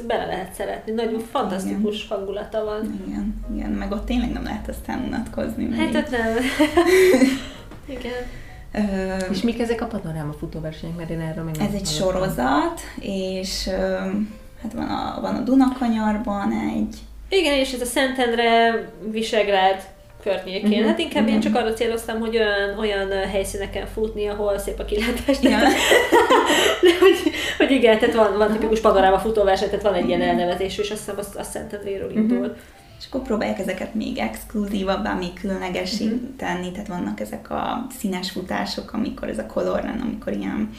bele 0.08 0.26
lehet 0.26 0.54
szeretni, 0.54 0.91
nagyon 0.91 1.19
fantasztikus 1.32 2.04
igen. 2.04 2.17
hangulata 2.17 2.63
van. 2.63 3.04
Igen, 3.08 3.45
igen, 3.56 3.69
meg 3.69 3.91
ott 3.91 4.06
tényleg 4.06 4.32
nem 4.32 4.43
lehet 4.43 4.67
aztán 4.67 5.04
unatkozni. 5.08 5.76
Hát 5.78 5.95
ott 5.95 6.10
nem. 6.10 6.36
igen. 7.98 8.48
Ö, 8.72 9.15
és 9.32 9.41
mik 9.41 9.60
ezek 9.60 9.82
a 9.82 9.86
panoráma 9.86 10.34
futóversenyek, 10.34 10.98
mert 10.98 11.10
én 11.10 11.19
erről 11.19 11.43
még 11.43 11.56
Ez 11.60 11.74
egy 11.74 11.86
sorozat, 11.86 12.80
és 13.00 13.69
hát 14.62 14.74
van 14.74 14.88
a, 14.88 15.22
van 15.22 15.36
a 15.36 15.41
Dunakanyarban 15.41 16.52
egy. 16.52 16.95
Igen, 17.30 17.54
és 17.54 17.74
ez 17.74 17.82
a 17.82 17.86
Szentendre, 17.86 18.72
Visegrád 19.12 19.88
környékén. 20.24 20.72
Uh-huh. 20.72 20.86
Hát 20.86 21.00
inkább 21.00 21.24
uh-huh. 21.24 21.36
én 21.36 21.41
csak 21.41 21.56
arra 21.56 21.74
céloztam, 21.74 22.19
hogy 22.19 22.38
olyan, 22.38 22.78
olyan 22.80 23.28
helyszíneken 23.28 23.88
futni, 23.88 24.28
ahol 24.28 24.58
szép 24.58 24.80
a 24.80 24.86
kilátás. 24.86 25.38
Ja. 25.41 25.60
De 26.86 26.98
hogy, 27.00 27.32
hogy 27.58 27.72
igen, 27.72 28.00
tehát 28.00 28.15
van, 28.15 28.38
van 28.38 28.52
tipikus 28.52 28.80
panoráma 28.80 29.19
futóverseny, 29.19 29.69
tehát 29.69 29.84
van 29.84 29.93
egy 29.93 30.08
ilyen 30.08 30.22
elnevezés, 30.22 30.78
és 30.78 30.89
azt 30.89 31.00
hiszem 31.00 31.17
azt, 31.17 31.36
azt 31.36 31.52
Szentendréről 31.52 32.12
indul. 32.12 32.38
Uh-huh. 32.38 32.56
És 33.00 33.06
akkor 33.06 33.22
próbálják 33.22 33.60
ezeket 33.60 33.93
még 33.93 34.17
exkluzívabbá, 34.17 35.13
még 35.13 35.34
különlegesé 35.34 36.04
uh-huh. 36.04 36.19
tehát 36.38 36.88
vannak 36.88 37.19
ezek 37.19 37.50
a 37.50 37.88
színes 38.00 38.32
futások, 38.32 38.93
amikor 38.93 39.30
ez 39.30 39.38
a 39.38 39.45
color 39.45 39.82
run, 39.82 40.02
amikor 40.02 40.34
ilyen 40.34 40.69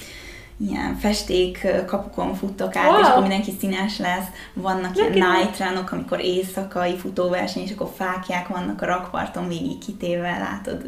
ilyen 0.69 0.97
festék 0.97 1.67
kapukon 1.87 2.35
futtok 2.35 2.77
át, 2.77 2.91
wow. 2.91 3.01
és 3.01 3.07
akkor 3.07 3.21
mindenki 3.21 3.53
színes 3.59 3.99
lesz. 3.99 4.27
Vannak 4.55 4.95
Neki 4.95 5.15
ilyen 5.17 5.31
night 5.31 5.59
ránok, 5.59 5.93
amikor 5.93 6.21
éjszakai 6.21 6.97
futóverseny, 6.97 7.63
és 7.63 7.71
akkor 7.71 7.91
fákják 7.97 8.49
vannak 8.49 8.83
a 8.83 8.87
rakparton 8.87 9.49
végig 9.49 9.79
kitéve, 9.79 10.39
látod, 10.39 10.83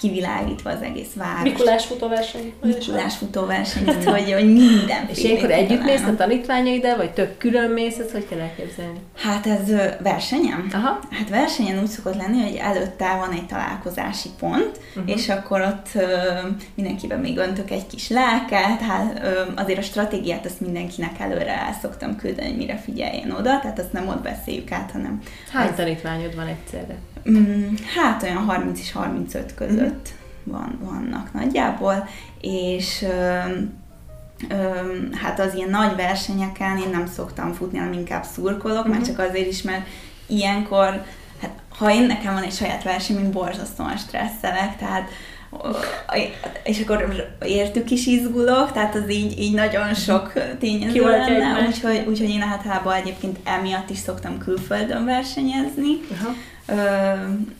kivilágítva 0.00 0.70
az 0.70 0.82
egész 0.82 1.12
város. 1.14 1.42
Mikulás 1.42 1.86
futóverseny. 1.86 2.52
Mikulás 2.62 3.16
futóverseny, 3.16 3.84
hogy, 4.04 4.32
hogy 4.32 4.52
minden. 4.52 5.08
És 5.08 5.22
ilyenkor 5.22 5.50
együtt 5.50 5.84
mész 5.84 6.02
a 6.02 6.16
tanítványaiddal, 6.16 6.96
vagy 6.96 7.10
több 7.10 7.36
külön 7.38 7.70
mész, 7.70 7.98
ezt 7.98 8.10
hogy 8.10 8.26
kell 8.28 8.38
elképzelni? 8.38 8.98
Hát 9.16 9.46
ez 9.46 9.68
versenyem? 10.02 10.68
Aha. 10.72 10.98
Hát 11.10 11.28
versenyen 11.28 11.78
úgy 11.78 11.88
szokott 11.88 12.16
lenni, 12.16 12.42
hogy 12.42 12.54
előtte 12.54 13.16
van 13.16 13.32
egy 13.32 13.46
találkozási 13.46 14.28
pont, 14.38 14.80
uh-huh. 14.96 15.16
és 15.16 15.28
akkor 15.28 15.60
ott 15.60 16.04
mindenkiben 16.74 17.18
még 17.18 17.38
öntök 17.38 17.70
egy 17.70 17.86
kis 17.86 18.08
lelket, 18.08 18.80
hát 18.80 19.22
azért 19.56 19.78
a 19.78 19.82
stratégiát 19.82 20.44
azt 20.44 20.60
mindenkinek 20.60 21.18
előre 21.18 21.58
el 21.58 21.78
szoktam 21.82 22.16
küldeni, 22.16 22.48
hogy 22.48 22.56
mire 22.56 22.76
figyeljen 22.76 23.30
oda, 23.30 23.60
tehát 23.60 23.78
azt 23.78 23.92
nem 23.92 24.08
ott 24.08 24.22
beszéljük 24.22 24.72
át, 24.72 24.90
hanem... 24.90 25.20
Hány 25.52 25.68
az... 25.68 25.74
tanítványod 25.76 26.34
van 26.34 26.46
egyszerre? 26.46 26.96
Mm, 27.30 27.74
hát 27.96 28.22
olyan 28.22 28.36
30 28.36 28.80
és 28.80 28.92
35 28.92 29.54
között 29.54 29.89
mm. 29.92 30.52
van, 30.52 30.78
vannak 30.82 31.32
nagyjából, 31.32 32.08
és 32.40 33.06
hát 35.22 35.40
az 35.40 35.54
ilyen 35.54 35.70
nagy 35.70 35.96
versenyeken 35.96 36.76
én 36.76 36.90
nem 36.90 37.06
szoktam 37.06 37.52
futni, 37.52 37.78
hanem 37.78 37.92
inkább 37.92 38.24
szurkolok, 38.24 38.78
mm-hmm. 38.78 38.90
mert 38.90 39.00
mhm. 39.00 39.10
csak 39.10 39.28
azért 39.28 39.46
is, 39.46 39.62
mert 39.62 39.86
ilyenkor, 40.26 41.04
hát 41.40 41.50
ha 41.78 41.92
én 41.92 42.02
nekem 42.02 42.34
van 42.34 42.42
egy 42.42 42.52
saját 42.52 42.82
verseny, 42.82 43.16
mint 43.16 43.32
borzasztóan 43.32 43.96
stresszelek, 43.96 44.76
tehát 44.76 45.08
és 46.64 46.80
akkor 46.80 47.28
értük 47.44 47.90
is 47.90 48.06
izgulok, 48.06 48.72
tehát 48.72 48.94
az 48.94 49.10
így, 49.10 49.38
így 49.38 49.54
nagyon 49.54 49.94
sok 49.94 50.32
tényező 50.58 51.02
lenne, 51.02 51.66
úgyhogy, 51.66 52.04
úgyhogy 52.08 52.28
én 52.28 52.42
általában 52.42 52.94
egyébként 52.94 53.38
emiatt 53.44 53.90
is 53.90 53.98
szoktam 53.98 54.38
külföldön 54.38 55.04
versenyezni, 55.04 56.00
uh-huh 56.10 56.34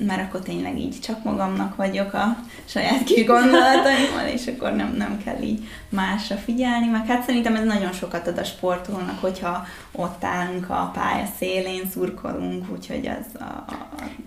mert 0.06 0.22
akkor 0.22 0.40
tényleg 0.40 0.78
így 0.78 1.00
csak 1.00 1.24
magamnak 1.24 1.76
vagyok 1.76 2.12
a 2.12 2.36
saját 2.64 3.04
kis 3.04 3.24
gondolataimmal, 3.24 4.26
és 4.32 4.46
akkor 4.46 4.72
nem, 4.72 4.94
nem 4.96 5.22
kell 5.24 5.42
így 5.42 5.68
másra 5.88 6.36
figyelni, 6.36 6.86
meg 6.86 7.06
hát 7.06 7.24
szerintem 7.24 7.54
ez 7.54 7.64
nagyon 7.64 7.92
sokat 7.92 8.26
ad 8.26 8.38
a 8.38 8.44
sportolónak, 8.44 9.20
hogyha 9.20 9.66
ott 9.92 10.24
állunk 10.24 10.70
a 10.70 10.90
pálya 10.94 11.26
szélén, 11.38 11.82
szurkolunk, 11.90 12.64
úgyhogy 12.72 13.06
az 13.06 13.40
a... 13.40 13.64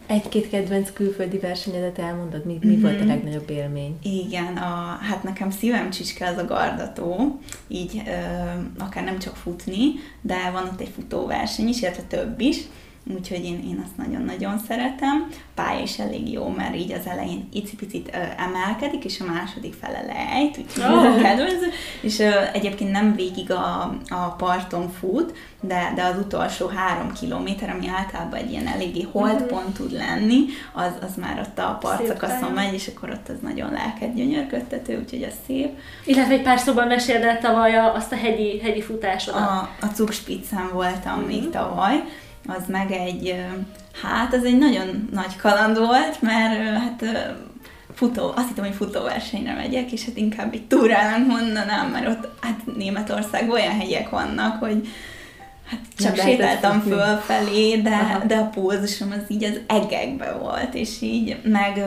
Egy-két 0.08 0.50
kedvenc 0.50 0.94
külföldi 0.94 1.38
versenyedet 1.38 2.00
elmondod, 2.00 2.46
mi, 2.46 2.58
mi 2.62 2.72
mm-hmm. 2.72 2.82
volt 2.82 3.02
a 3.02 3.06
legnagyobb 3.06 3.50
élmény? 3.50 3.98
Igen, 4.02 4.58
a, 4.58 4.98
hát 5.02 5.24
nekem 5.24 5.52
szívem 5.52 5.90
csicske 5.90 6.28
az 6.28 6.38
a 6.38 6.46
gardató, 6.46 7.40
így 7.68 8.02
ö, 8.06 8.84
akár 8.84 9.04
nem 9.04 9.20
csak 9.20 9.36
futni, 9.36 9.84
de 10.22 10.50
van 10.52 10.64
ott 10.64 10.82
egy 10.82 10.92
futóverseny 10.96 11.68
is, 11.68 11.82
illetve 11.82 12.04
több 12.04 12.40
is, 12.40 12.58
úgyhogy 13.18 13.46
én, 13.46 13.64
én 13.68 13.84
azt 13.86 13.98
nagyon-nagyon 13.98 14.60
szeretem. 14.68 15.28
A 15.32 15.36
pálya 15.56 15.82
is 15.82 16.00
elég 16.00 16.32
jó, 16.32 16.48
mert 16.48 16.76
így 16.76 16.92
az 16.92 17.06
elején 17.06 17.48
icipicit 17.54 18.10
ö, 18.14 18.18
emelkedik, 18.38 19.04
és 19.04 19.20
a 19.20 19.32
második 19.34 19.74
fele 19.74 20.02
lejt, 20.02 20.58
úgyhogy 20.58 20.94
oh. 20.94 21.22
kedvező. 21.22 21.70
És 22.02 22.20
ö, 22.20 22.32
egyébként 22.54 22.92
nem 22.92 23.16
végig 23.16 23.52
a, 23.52 23.96
a 24.10 24.36
parton 24.38 24.90
fut, 24.90 25.34
de, 25.62 25.92
de 25.96 26.04
az 26.04 26.18
utolsó 26.18 26.68
három 26.68 27.14
kilométer, 27.14 27.70
ami 27.70 27.88
általában 27.88 28.40
egy 28.40 28.52
ilyen 28.52 28.68
eléggé 28.68 29.08
holdpont 29.12 29.52
uh-huh. 29.52 29.74
tud 29.74 29.92
lenni, 29.92 30.46
az, 30.74 30.92
az 31.02 31.16
már 31.16 31.40
ott 31.40 31.60
a 31.60 31.78
partszakaszon 31.80 32.52
megy, 32.52 32.74
és 32.74 32.92
akkor 32.96 33.10
ott 33.10 33.30
az 33.30 33.38
nagyon 33.42 33.72
lelked 33.72 34.16
gyönyörködtető, 34.16 35.00
úgyhogy 35.00 35.24
az 35.24 35.34
szép. 35.48 35.78
Illetve 36.06 36.34
egy 36.34 36.42
pár 36.42 36.60
szóban 36.60 36.88
meséld 36.88 37.24
el 37.24 37.40
tavaly 37.40 37.76
azt 37.76 38.12
a 38.12 38.16
hegyi, 38.16 38.60
hegyi 38.60 38.82
futásodat. 38.82 39.42
A, 39.42 39.70
a 39.82 39.86
Cukspitzen 39.86 40.70
voltam 40.74 41.14
uh-huh. 41.14 41.28
még 41.28 41.50
tavaly, 41.50 42.04
az 42.48 42.64
meg 42.68 42.92
egy, 42.92 43.46
hát 44.02 44.34
ez 44.34 44.44
egy 44.44 44.58
nagyon 44.58 45.10
nagy 45.12 45.36
kaland 45.36 45.78
volt, 45.78 46.22
mert 46.22 46.78
hát 46.78 47.06
futó, 47.94 48.32
azt 48.36 48.48
hittem, 48.48 48.66
hogy 48.66 48.76
futóversenyre 48.76 49.54
megyek, 49.54 49.92
és 49.92 50.06
hát 50.06 50.18
inkább 50.18 50.54
egy 50.54 50.68
túrának 50.68 51.28
mondanám, 51.28 51.90
mert 51.90 52.08
ott 52.08 52.30
hát 52.42 52.76
Németországban 52.78 53.56
olyan 53.56 53.80
hegyek 53.80 54.10
vannak, 54.10 54.60
hogy 54.60 54.88
hát 55.70 55.80
csak 55.98 56.16
Nem 56.16 56.26
sétáltam 56.26 56.82
fölfelé, 56.82 57.82
de, 57.82 58.24
de 58.28 58.36
a 58.36 58.46
pózusom 58.46 59.12
az 59.12 59.24
így 59.28 59.44
az 59.44 59.60
egekbe 59.68 60.32
volt, 60.32 60.74
és 60.74 61.02
így 61.02 61.38
meg 61.44 61.84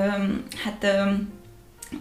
hát 0.64 0.86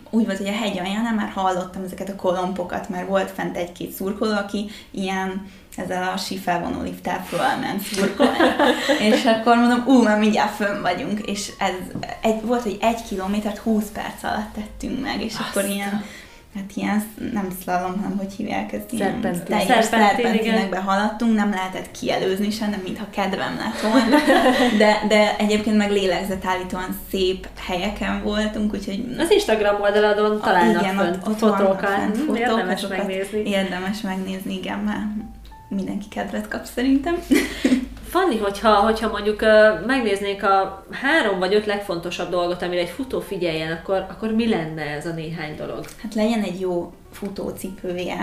úgy 0.10 0.26
volt, 0.26 0.38
hogy 0.38 0.48
a 0.48 0.52
hegy 0.52 0.80
alján 0.80 1.16
már 1.16 1.30
hallottam 1.30 1.84
ezeket 1.84 2.10
a 2.10 2.16
kolompokat, 2.16 2.90
mert 2.90 3.08
volt 3.08 3.32
fent 3.32 3.58
egy-két 3.58 3.92
szurkoló, 3.92 4.32
aki 4.32 4.70
ilyen 4.92 5.48
ezzel 5.76 6.12
a 6.14 6.18
sifelvonó 6.18 6.82
lifttel 6.82 7.24
fölment 7.26 7.82
szurkolni. 7.82 8.38
és 9.12 9.26
akkor 9.26 9.58
mondom, 9.58 9.84
ú, 9.88 10.04
már 10.04 10.20
mindjárt 10.20 10.56
fönn 10.56 10.82
vagyunk, 10.82 11.20
és 11.20 11.52
ez 11.60 11.74
egy, 12.22 12.42
volt, 12.42 12.62
hogy 12.62 12.78
egy 12.82 13.04
kilométert 13.08 13.58
20 13.58 13.86
perc 13.94 14.24
alatt 14.24 14.54
tettünk 14.54 15.02
meg, 15.02 15.22
és 15.22 15.34
Aztán. 15.34 15.48
akkor 15.50 15.66
ilyen 15.66 16.04
hát 16.56 16.72
ilyen, 16.74 17.04
nem 17.34 17.48
szlalom, 17.62 18.02
hanem 18.02 18.18
hogy 18.18 18.34
hívják 18.34 18.74
ezt, 18.74 18.92
ilyen 18.92 19.22
teljes 19.46 19.86
szerpentinekbe 19.86 20.78
haladtunk, 20.78 21.36
nem 21.36 21.50
lehetett 21.50 21.92
kielőzni 21.92 22.50
sem, 22.50 22.70
nem 22.70 22.80
mintha 22.84 23.06
kedvem 23.10 23.58
lett 23.58 23.92
volna, 23.92 24.18
de, 24.82 25.02
de 25.08 25.36
egyébként 25.38 25.78
meg 25.78 25.92
lélegzetállítóan 25.92 26.98
szép 27.10 27.48
helyeken 27.68 28.24
voltunk, 28.24 28.74
úgyhogy... 28.74 29.16
Az 29.18 29.32
Instagram 29.32 29.82
oldaladon 29.82 30.42
találnak 30.42 30.82
igen, 30.82 30.96
fönt 30.96 31.16
ott, 31.16 31.28
ott 31.28 31.38
fotókat, 31.38 32.18
fotók, 32.18 32.38
érdemes 32.38 32.88
megnézni. 32.88 33.50
Érdemes 33.50 34.02
megnézni, 34.02 34.58
igen, 34.58 34.80
mert 34.80 35.06
mindenki 35.70 36.08
kedvet 36.08 36.48
kap 36.48 36.66
szerintem. 36.66 37.16
Fanni, 38.16 38.38
hogyha, 38.38 38.76
hogyha 38.76 39.10
mondjuk 39.10 39.42
uh, 39.42 39.86
megnéznék 39.86 40.44
a 40.44 40.86
három 40.92 41.40
vagy 41.40 41.54
öt 41.54 41.66
legfontosabb 41.66 42.30
dolgot, 42.30 42.62
amire 42.62 42.82
egy 42.82 42.90
futó 42.90 43.20
figyeljen, 43.20 43.72
akkor, 43.72 44.06
akkor 44.10 44.32
mi 44.32 44.50
lenne 44.50 44.82
ez 44.82 45.06
a 45.06 45.14
néhány 45.14 45.56
dolog? 45.56 45.86
Hát 46.02 46.14
legyen 46.14 46.42
egy 46.42 46.60
jó 46.60 46.94
futócipője, 47.12 48.18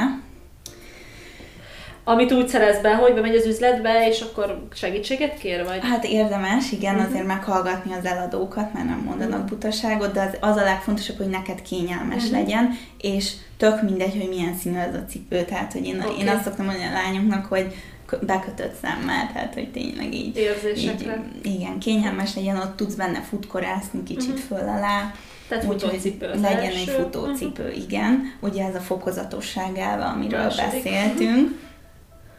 amit 2.05 2.33
úgy 2.33 2.49
szerez 2.49 2.81
be, 2.81 2.95
hogy 2.95 3.15
bemegy 3.15 3.37
az 3.37 3.47
üzletbe, 3.47 4.09
és 4.09 4.21
akkor 4.21 4.67
segítséget 4.75 5.39
kér, 5.39 5.65
vagy? 5.65 5.79
Hát 5.83 6.05
érdemes, 6.05 6.73
igen, 6.73 6.95
uh-huh. 6.95 7.11
azért 7.11 7.27
meghallgatni 7.27 7.93
az 7.93 8.05
eladókat, 8.05 8.73
mert 8.73 8.87
nem 8.87 9.03
mondanak 9.05 9.33
uh-huh. 9.33 9.49
butaságot, 9.49 10.13
de 10.13 10.21
az, 10.21 10.51
az 10.51 10.57
a 10.57 10.65
legfontosabb, 10.65 11.17
hogy 11.17 11.29
neked 11.29 11.63
kényelmes 11.63 12.23
uh-huh. 12.23 12.39
legyen, 12.39 12.79
és 13.01 13.33
tök 13.57 13.83
mindegy, 13.83 14.17
hogy 14.19 14.29
milyen 14.29 14.55
színű 14.55 14.79
az 14.79 14.95
a 14.95 15.05
cipő, 15.09 15.45
tehát 15.45 15.73
hogy 15.73 15.87
én, 15.87 16.01
okay. 16.01 16.19
én 16.19 16.29
azt 16.29 16.43
szoktam 16.43 16.65
mondani 16.65 16.87
a 16.87 16.93
lányoknak, 16.93 17.47
hogy 17.47 17.75
bekötött 18.21 18.75
szemmel, 18.83 19.31
tehát 19.33 19.55
hogy 19.55 19.71
tényleg 19.71 20.15
így, 20.15 20.37
így 20.77 21.11
igen, 21.43 21.79
kényelmes 21.79 22.35
legyen, 22.35 22.57
ott 22.57 22.77
tudsz 22.77 22.95
benne 22.95 23.21
futkorászni 23.21 24.03
kicsit 24.03 24.29
uh-huh. 24.29 24.59
föl 24.59 24.69
alá, 24.69 25.15
tehát 25.49 25.65
futócipő 25.65 26.27
az 26.27 26.41
legyen 26.41 26.63
első. 26.63 26.79
egy 26.79 27.01
futócipő, 27.01 27.63
uh-huh. 27.63 27.83
igen. 27.83 28.33
Ugye 28.41 28.65
ez 28.65 28.75
a 28.75 28.81
fokozatosságával, 28.81 30.07
amiről 30.15 30.43
Második. 30.43 30.83
beszéltünk. 30.83 31.59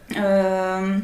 Uh-huh. 0.10 0.96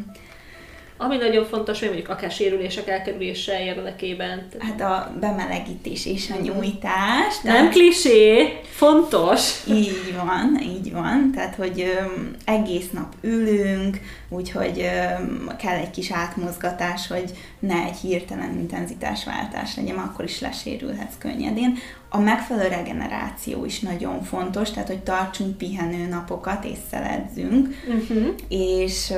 Ami 1.01 1.17
nagyon 1.17 1.45
fontos, 1.45 1.79
hogy 1.79 1.87
mondjuk 1.87 2.09
akár 2.09 2.31
sérülések 2.31 2.87
elkerülése 2.87 3.63
érdekében. 3.63 4.47
Hát 4.59 4.81
a 4.81 5.11
bemelegítés 5.19 6.05
és 6.05 6.29
a 6.29 6.41
nyújtás. 6.41 7.41
Nem 7.43 7.69
klisé, 7.69 8.59
fontos. 8.69 9.67
Így 9.67 10.13
van, 10.15 10.59
így 10.61 10.91
van. 10.91 11.31
Tehát, 11.35 11.55
hogy 11.55 11.81
ö, 11.81 12.03
egész 12.45 12.89
nap 12.91 13.13
ülünk, 13.21 13.99
úgyhogy 14.29 14.79
ö, 14.79 15.23
kell 15.57 15.75
egy 15.75 15.91
kis 15.91 16.11
átmozgatás, 16.11 17.07
hogy 17.07 17.31
ne 17.59 17.83
egy 17.83 17.97
hirtelen 17.97 18.57
intenzitásváltás 18.57 19.75
legyen, 19.75 19.97
akkor 19.97 20.25
is 20.25 20.39
lesérülhetsz 20.39 21.17
könnyedén. 21.17 21.77
A 22.11 22.19
megfelelő 22.19 22.67
regeneráció 22.67 23.65
is 23.65 23.79
nagyon 23.79 24.23
fontos, 24.23 24.71
tehát 24.71 24.87
hogy 24.87 25.03
tartsunk 25.03 25.57
pihenő 25.57 26.07
napokat 26.07 26.65
és 26.65 26.77
szelezzünk, 26.91 27.67
uh-huh. 27.87 28.27
és 28.47 29.13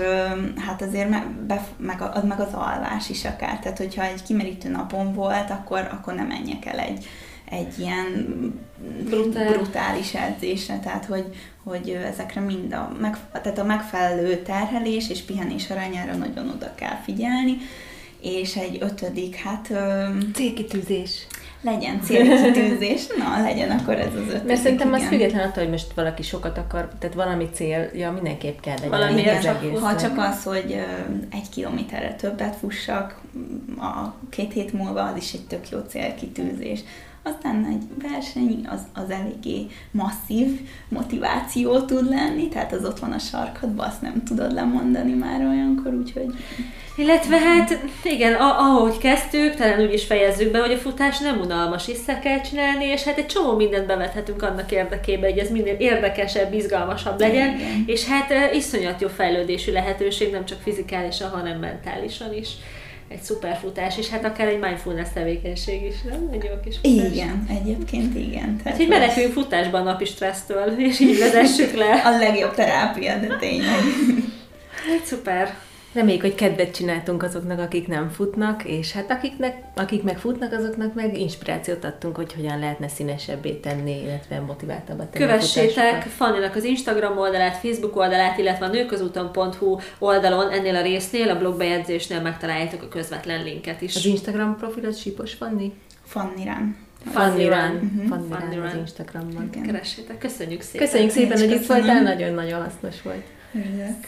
hát 0.55 0.81
azért 0.81 1.09
be, 1.47 1.67
meg, 1.77 2.01
az, 2.01 2.23
meg 2.23 2.39
az 2.39 2.53
alvás 2.53 3.09
is 3.09 3.25
akár, 3.25 3.59
tehát 3.59 3.77
hogyha 3.77 4.03
egy 4.03 4.23
kimerítő 4.23 4.69
napon 4.69 5.13
volt, 5.13 5.49
akkor, 5.49 5.89
akkor 5.91 6.13
nem 6.13 6.27
menjek 6.27 6.65
el 6.65 6.79
egy, 6.79 7.05
egy 7.49 7.79
ilyen 7.79 8.27
Brutál. 9.05 9.53
brutális 9.53 10.13
edzésre, 10.13 10.79
tehát 10.79 11.05
hogy, 11.05 11.25
hogy 11.63 11.89
ezekre 11.89 12.41
mind 12.41 12.73
a, 12.73 12.91
meg, 12.99 13.17
tehát 13.31 13.57
a 13.57 13.63
megfelelő 13.63 14.41
terhelés 14.41 15.09
és 15.09 15.21
pihenés 15.21 15.69
arányára 15.69 16.13
nagyon 16.13 16.49
oda 16.49 16.75
kell 16.75 16.97
figyelni, 17.03 17.57
és 18.21 18.55
egy 18.55 18.77
ötödik, 18.81 19.35
hát... 19.35 19.71
Célkitűzés 20.33 21.27
legyen 21.61 22.01
célkitűzés, 22.01 23.07
na 23.17 23.41
legyen 23.41 23.71
akkor 23.71 23.93
ez 23.93 24.13
az 24.15 24.27
ötödik. 24.27 24.47
Mert 24.47 24.61
szerintem 24.61 24.93
az 24.93 25.03
független 25.03 25.47
attól, 25.47 25.63
hogy 25.63 25.71
most 25.71 25.93
valaki 25.93 26.23
sokat 26.23 26.57
akar, 26.57 26.87
tehát 26.99 27.15
valami 27.15 27.49
célja 27.53 28.11
mindenképp 28.11 28.59
kell 28.59 28.75
legyen. 28.75 28.89
Valami 28.89 29.27
az 29.27 29.43
csak, 29.43 29.77
ha 29.77 29.95
csak 29.95 30.17
az, 30.17 30.43
hogy 30.43 30.71
egy 31.31 31.49
kilométerre 31.49 32.15
többet 32.15 32.55
fussak, 32.55 33.21
a 33.77 34.13
két 34.29 34.53
hét 34.53 34.73
múlva 34.73 35.03
az 35.03 35.17
is 35.17 35.33
egy 35.33 35.47
tök 35.47 35.69
jó 35.69 35.79
célkitűzés. 35.79 36.79
Aztán 37.23 37.65
egy 37.65 38.09
verseny 38.09 38.67
az, 38.69 38.79
az 38.93 39.09
eléggé 39.09 39.67
masszív 39.91 40.59
motiváció 40.89 41.79
tud 41.79 42.09
lenni, 42.09 42.47
tehát 42.47 42.73
az 42.73 42.85
ott 42.85 42.99
van 42.99 43.11
a 43.11 43.19
sarkadban, 43.19 43.87
azt 43.87 44.01
nem 44.01 44.23
tudod 44.23 44.53
lemondani 44.53 45.13
már 45.13 45.45
olyankor, 45.45 45.93
úgyhogy... 45.93 46.33
Illetve 46.95 47.37
hát 47.39 47.85
igen, 48.03 48.33
ahogy 48.33 48.97
kezdtük, 48.97 49.55
talán 49.55 49.81
úgy 49.81 49.93
is 49.93 50.05
fejezzük 50.05 50.51
be, 50.51 50.59
hogy 50.59 50.71
a 50.71 50.77
futás 50.77 51.19
nem 51.19 51.39
unalmas, 51.39 51.85
vissza 51.85 52.19
kell 52.19 52.41
csinálni, 52.41 52.85
és 52.85 53.03
hát 53.03 53.17
egy 53.17 53.25
csomó 53.25 53.55
mindent 53.55 53.87
bevethetünk 53.87 54.41
annak 54.41 54.71
érdekében, 54.71 55.29
hogy 55.29 55.39
ez 55.39 55.51
minél 55.51 55.75
érdekesebb, 55.79 56.53
izgalmasabb 56.53 57.19
legyen, 57.19 57.55
igen. 57.55 57.83
és 57.85 58.05
hát 58.05 58.53
iszonyat 58.53 59.01
jó 59.01 59.07
fejlődési 59.07 59.71
lehetőség, 59.71 60.31
nem 60.31 60.45
csak 60.45 60.61
fizikálisan, 60.61 61.29
hanem 61.29 61.59
mentálisan 61.59 62.33
is 62.33 62.49
egy 63.11 63.21
szuperfutás, 63.21 63.97
és 63.97 64.09
hát 64.09 64.25
akár 64.25 64.47
egy 64.47 64.59
mindfulness 64.59 65.07
tevékenység 65.13 65.83
is, 65.83 66.01
nem? 66.01 66.29
Egy 66.31 66.43
jó 66.43 66.59
kis 66.63 66.75
futás. 66.75 67.11
Igen, 67.11 67.45
egyébként 67.49 68.15
igen. 68.15 68.59
Tehát, 68.63 68.77
hogy 68.77 68.87
meneküljünk 68.87 69.33
futásban 69.33 69.81
a 69.81 69.83
napi 69.91 70.05
stressztől, 70.05 70.73
és 70.77 70.99
így 70.99 71.19
vezessük 71.19 71.73
le. 71.73 72.01
A 72.05 72.17
legjobb 72.17 72.55
terápia, 72.55 73.17
de 73.19 73.37
tényleg. 73.39 73.79
Hát 74.89 75.05
szuper. 75.05 75.55
Reméljük, 75.93 76.21
hogy 76.21 76.35
kedvet 76.35 76.75
csináltunk 76.75 77.23
azoknak, 77.23 77.59
akik 77.59 77.87
nem 77.87 78.09
futnak, 78.09 78.63
és 78.65 78.91
hát 78.91 79.11
akiknek, 79.11 79.63
akik 79.75 80.03
meg 80.03 80.17
futnak, 80.17 80.53
azoknak 80.53 80.93
meg 80.93 81.17
inspirációt 81.17 81.83
adtunk, 81.83 82.15
hogy 82.15 82.33
hogyan 82.33 82.59
lehetne 82.59 82.87
színesebbé 82.87 83.51
tenni, 83.51 84.01
illetve 84.01 84.39
motiváltabbá 84.39 85.09
tenni. 85.09 85.25
Kövessétek 85.25 86.01
Fanninak 86.01 86.55
az 86.55 86.63
Instagram 86.63 87.17
oldalát, 87.17 87.57
Facebook 87.57 87.95
oldalát, 87.95 88.37
illetve 88.37 88.65
a 88.65 88.69
nőközúton.hu 88.69 89.77
oldalon 89.99 90.51
ennél 90.51 90.75
a 90.75 90.81
résznél, 90.81 91.29
a 91.29 91.37
blogbejegyzésnél 91.37 92.21
megtaláljátok 92.21 92.81
a 92.81 92.87
közvetlen 92.87 93.43
linket 93.43 93.81
is. 93.81 93.95
Az 93.95 94.05
Instagram 94.05 94.57
profilod 94.57 94.95
Sipos 94.95 95.33
Fanni? 95.33 95.73
Fanni 96.03 96.43
Rán. 96.43 96.77
Fanni 97.11 97.47
Rán. 97.47 98.05
Fanni 98.07 98.55
Rán 98.55 98.65
az 98.65 98.75
Instagramon. 98.75 99.49
Keressétek. 99.65 100.17
Köszönjük 100.17 100.61
szépen. 100.61 100.87
Köszönjük 100.87 101.11
szépen, 101.11 101.37
hogy 101.37 101.51
itt 101.51 101.65
voltál, 101.65 102.01
nagyon-nagyon 102.01 102.63
hasznos 102.63 103.01
volt. 103.01 103.23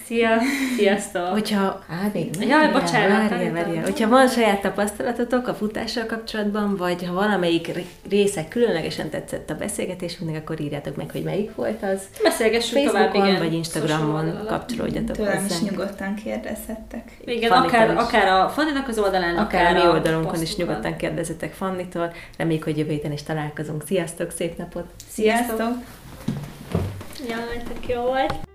Szia! 0.05 0.29
Sziasztok! 0.77 1.27
Hogyha, 1.27 1.83
hát 1.89 2.13
nem, 2.13 2.49
Jaj, 2.49 2.71
bocsánat! 2.71 3.29
Várja, 3.29 3.51
várja. 3.51 3.81
Hogyha 3.81 4.09
van 4.09 4.27
saját 4.27 4.61
tapasztalatotok 4.61 5.47
a 5.47 5.53
futással 5.53 6.05
kapcsolatban, 6.05 6.75
vagy 6.75 7.05
ha 7.05 7.13
valamelyik 7.13 7.71
része 8.09 8.47
különlegesen 8.47 9.09
tetszett 9.09 9.49
a 9.49 9.55
beszélgetésünknek, 9.55 10.41
akkor 10.41 10.61
írjátok 10.61 10.95
meg, 10.95 11.11
hogy 11.11 11.23
melyik 11.23 11.55
volt 11.55 11.83
az. 11.83 12.01
Beszélgessünk 12.23 12.83
Facebookon 12.83 13.11
tovább, 13.11 13.27
igen. 13.27 13.39
vagy 13.39 13.53
Instagramon 13.53 14.45
kapcsolódjatok 14.47 15.15
Tőlem 15.15 15.45
is 15.45 15.61
nyugodtan 15.61 16.15
kérdezhettek. 16.15 17.11
Igen, 17.25 17.51
akár, 17.51 17.91
is. 17.91 17.97
akár 17.97 18.27
a 18.27 18.49
Fanninak 18.49 18.87
az 18.87 18.97
oldalán, 18.97 19.37
akár, 19.37 19.65
akár 19.65 19.75
a 19.75 19.83
mi 19.83 19.93
oldalunkon 19.93 20.41
is 20.41 20.55
nyugodtan 20.55 20.95
kérdezzetek 20.95 21.53
Fannitól. 21.53 22.13
Reméljük, 22.37 22.63
hogy 22.63 22.77
jövő 22.77 22.91
héten 22.91 23.11
is 23.11 23.23
találkozunk. 23.23 23.83
Sziasztok, 23.85 24.31
szép 24.31 24.57
napot! 24.57 24.85
Sziasztok! 25.09 25.73
Jaj, 27.27 27.63
tök 27.67 27.87
jó 27.87 28.01
volt! 28.01 28.51